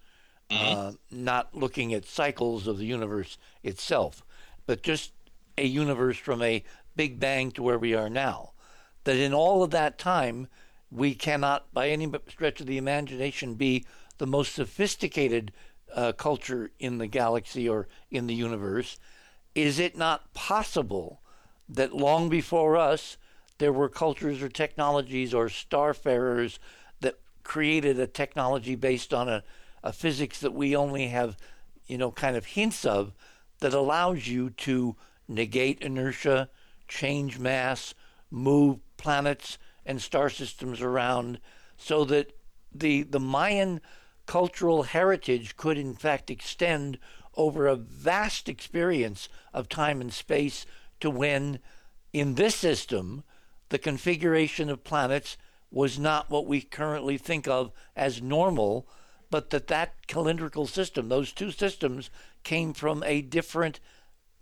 [0.51, 0.79] mm-hmm.
[0.79, 4.25] uh, not looking at cycles of the universe itself,
[4.67, 5.13] but just
[5.57, 6.65] a universe from a
[6.97, 8.53] big bang to where we are now.
[9.05, 10.49] That in all of that time,
[10.91, 13.85] we cannot, by any stretch of the imagination, be
[14.19, 15.53] the most sophisticated
[15.95, 18.99] uh, culture in the galaxy or in the universe.
[19.55, 21.21] Is it not possible
[21.69, 23.17] that long before us,
[23.59, 26.59] there were cultures or technologies or starfarers
[27.01, 29.43] that created a technology based on a,
[29.83, 31.37] a physics that we only have,
[31.87, 33.13] you know, kind of hints of
[33.61, 34.97] that allows you to
[35.35, 36.49] negate inertia,
[36.89, 37.95] change mass,
[38.31, 41.39] move planets and star systems around
[41.77, 42.33] so that
[42.75, 43.81] the the Mayan
[44.27, 46.99] cultural heritage could in fact extend
[47.35, 50.65] over a vast experience of time and space
[51.01, 51.59] to when
[52.13, 53.25] in this system
[53.71, 55.37] the configuration of planets
[55.71, 58.87] was not what we currently think of as normal
[59.31, 62.11] but that that calendrical system those two systems
[62.45, 63.81] came from a different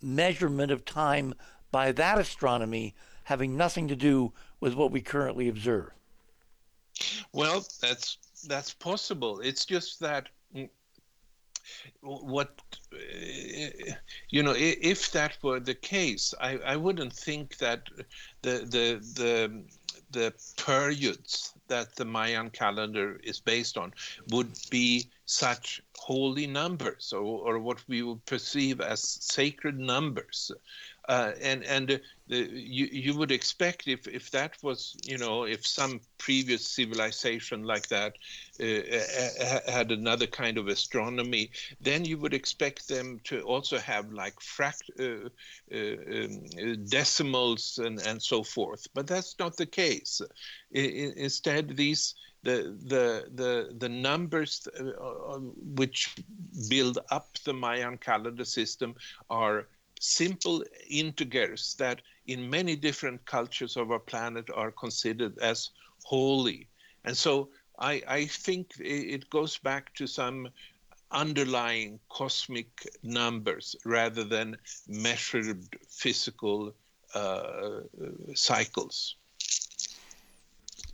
[0.02, 1.34] measurement of time
[1.70, 2.94] by that astronomy
[3.24, 5.90] having nothing to do with what we currently observe?
[7.32, 9.40] Well, that's that's possible.
[9.40, 10.28] It's just that
[12.00, 12.50] what
[12.92, 13.70] eh,
[14.30, 17.88] you know, if that were the case, I, I wouldn't think that
[18.42, 19.62] the the the
[20.10, 23.94] the periods that the Mayan calendar is based on
[24.28, 30.52] would be such holy numbers or, or what we would perceive as sacred numbers.
[31.08, 31.96] Uh, and and uh,
[32.28, 37.88] you you would expect if if that was you know if some previous civilization like
[37.88, 38.14] that
[38.60, 44.34] uh, had another kind of astronomy, then you would expect them to also have like
[44.40, 45.28] fract uh,
[45.72, 48.86] uh, um, decimals and and so forth.
[48.94, 50.20] But that's not the case.
[50.76, 55.38] I, instead, these the the the the numbers uh,
[55.76, 56.14] which
[56.68, 58.94] build up the Mayan calendar system
[59.28, 59.66] are
[60.00, 65.70] simple integers that in many different cultures of our planet are considered as
[66.04, 66.66] holy.
[67.04, 70.48] And so I, I think it goes back to some
[71.12, 72.68] underlying cosmic
[73.02, 74.56] numbers rather than
[74.88, 76.74] measured physical
[77.14, 77.80] uh,
[78.34, 79.16] cycles.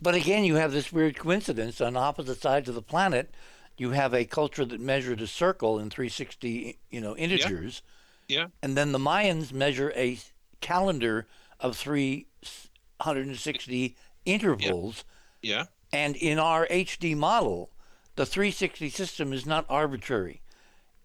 [0.01, 3.33] But again, you have this weird coincidence on opposite sides of the planet.
[3.77, 7.81] You have a culture that measured a circle in 360, you know, integers.
[7.85, 7.93] Yeah
[8.27, 8.47] yeah.
[8.61, 10.19] And then the Mayans measure a
[10.61, 11.27] calendar
[11.59, 15.03] of 360 intervals.
[15.41, 15.57] Yeah.
[15.57, 15.65] yeah.
[15.93, 17.71] And in our HD model,
[18.15, 20.41] the 360 system is not arbitrary.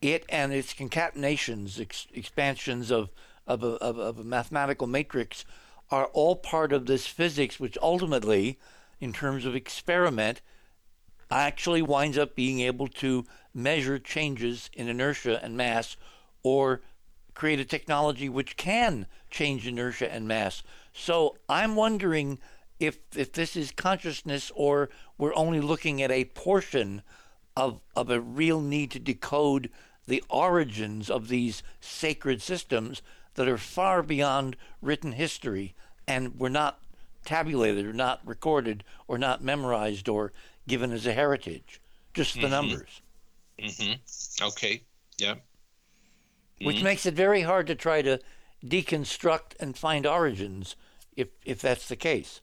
[0.01, 3.11] It and its concatenations, ex- expansions of,
[3.47, 5.45] of, a, of, of a mathematical matrix
[5.91, 8.59] are all part of this physics, which ultimately,
[9.01, 10.41] in terms of experiment,
[11.31, 15.97] actually winds up being able to measure changes in inertia and mass
[16.43, 16.81] or
[17.35, 20.63] create a technology which can change inertia and mass.
[20.93, 22.39] So I'm wondering
[22.79, 27.03] if if this is consciousness or we're only looking at a portion
[27.57, 29.71] of of a real need to decode
[30.07, 33.03] the origins of these sacred systems
[33.35, 35.75] that are far beyond written history
[36.07, 36.81] and were not
[37.25, 40.33] tabulated or not recorded or not memorized or
[40.67, 41.81] given as a heritage
[42.15, 42.51] just the mm-hmm.
[42.51, 43.01] numbers
[43.59, 44.45] mm-hmm.
[44.45, 44.83] okay
[45.19, 45.37] yeah
[46.61, 46.85] which mm-hmm.
[46.85, 48.21] makes it very hard to try to
[48.65, 50.77] deconstruct and find origins
[51.17, 52.41] if if that's the case.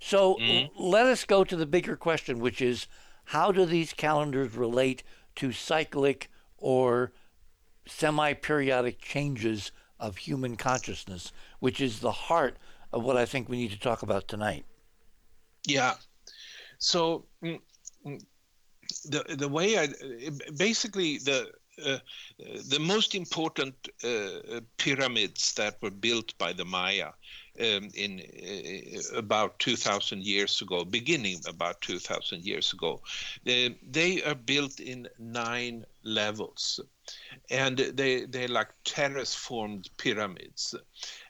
[0.00, 0.82] So mm-hmm.
[0.82, 2.86] let us go to the bigger question, which is
[3.26, 5.02] how do these calendars relate
[5.36, 7.12] to cyclic or
[7.86, 12.56] semi-periodic changes of human consciousness, which is the heart
[12.92, 14.64] of what I think we need to talk about tonight.
[15.66, 15.94] Yeah.
[16.78, 17.60] So mm,
[18.06, 18.24] mm,
[19.04, 19.88] the the way I
[20.56, 21.52] basically the
[21.84, 21.98] uh,
[22.68, 23.74] the most important
[24.04, 27.10] uh, pyramids that were built by the Maya
[27.58, 33.00] um, in uh, about 2,000 years ago, beginning about 2,000 years ago,
[33.44, 36.80] they are built in nine levels,
[37.50, 40.74] and they they're like terrace-formed pyramids.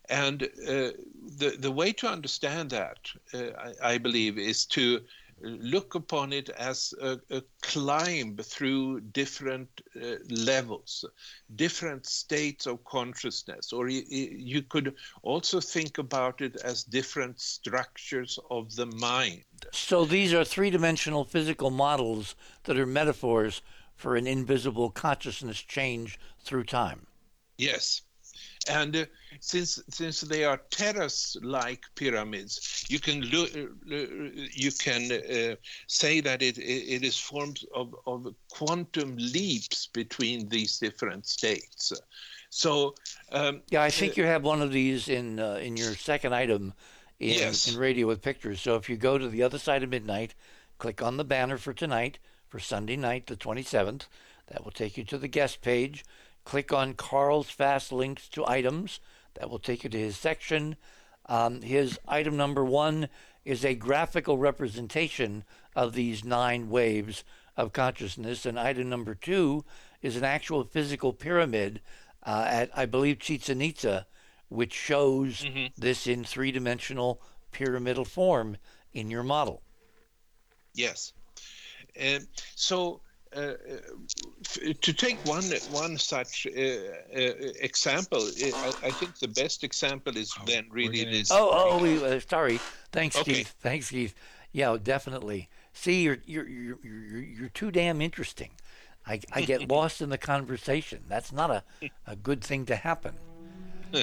[0.09, 0.92] And uh,
[1.38, 2.98] the the way to understand that,
[3.32, 5.01] uh, I, I, believe, is to
[5.43, 11.05] look upon it as a, a climb through different uh, levels,
[11.57, 18.38] different states of consciousness, or you, you could also think about it as different structures
[18.51, 19.45] of the mind.
[19.72, 22.34] So these are three dimensional physical models
[22.64, 23.62] that are metaphors
[23.95, 27.07] for an invisible consciousness change through time.
[27.59, 28.03] Yes.
[28.68, 29.05] And uh,
[29.41, 33.66] since since they are terrace-like pyramids, you can look, uh,
[34.53, 35.57] you can uh,
[35.87, 41.93] say that it it is forms of, of quantum leaps between these different states.
[42.51, 42.95] So
[43.33, 46.35] um, yeah, I think uh, you have one of these in uh, in your second
[46.35, 46.74] item
[47.18, 47.72] in, yes.
[47.72, 48.61] in radio with pictures.
[48.61, 50.35] So if you go to the other side of midnight,
[50.78, 52.18] click on the banner for tonight
[52.51, 54.03] for Sunday night, the 27th.
[54.49, 56.05] That will take you to the guest page.
[56.45, 59.01] Click on Carl's fast links to items.
[59.34, 60.76] That will take you to his section.
[61.26, 63.09] Um, his item number one
[63.45, 65.45] is a graphical representation
[65.76, 67.24] of these nine waves
[67.57, 69.64] of consciousness, and item number two
[70.03, 71.80] is an actual physical pyramid
[72.24, 74.07] uh, at, I believe, Chichen Itza,
[74.49, 75.66] which shows mm-hmm.
[75.78, 77.20] this in three dimensional
[77.53, 78.57] pyramidal form
[78.93, 79.62] in your model.
[80.74, 81.12] Yes.
[81.97, 83.01] And so
[83.35, 83.53] uh,
[84.81, 90.35] to take one one such uh, uh, example, I, I, think the best example is
[90.37, 91.31] oh, then really this.
[91.31, 92.59] Oh, oh, we, uh, sorry.
[92.91, 93.35] Thanks, okay.
[93.35, 93.55] Keith.
[93.61, 94.14] Thanks, Keith.
[94.51, 95.49] Yeah, definitely.
[95.72, 98.51] See, you're you're you're you're, you're too damn interesting.
[99.07, 101.05] I, I get lost in the conversation.
[101.09, 101.62] That's not a,
[102.09, 103.14] a good thing to happen.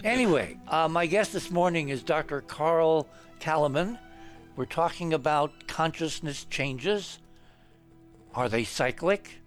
[0.03, 2.41] Anyway, uh, my guest this morning is Dr.
[2.41, 3.07] Carl
[3.39, 3.97] Calleman.
[4.55, 7.19] We're talking about consciousness changes
[8.38, 9.41] are they cyclic?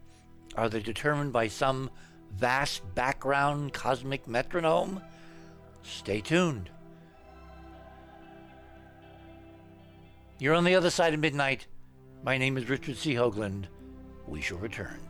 [0.57, 1.91] Are they determined by some
[2.33, 5.01] vast background cosmic metronome?
[5.85, 6.71] Stay tuned.
[10.41, 11.69] You're on the other side of midnight.
[12.25, 13.15] My name is Richard C.
[13.15, 13.67] Hoagland.
[14.27, 15.10] We shall return.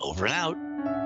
[0.00, 0.99] Over and out.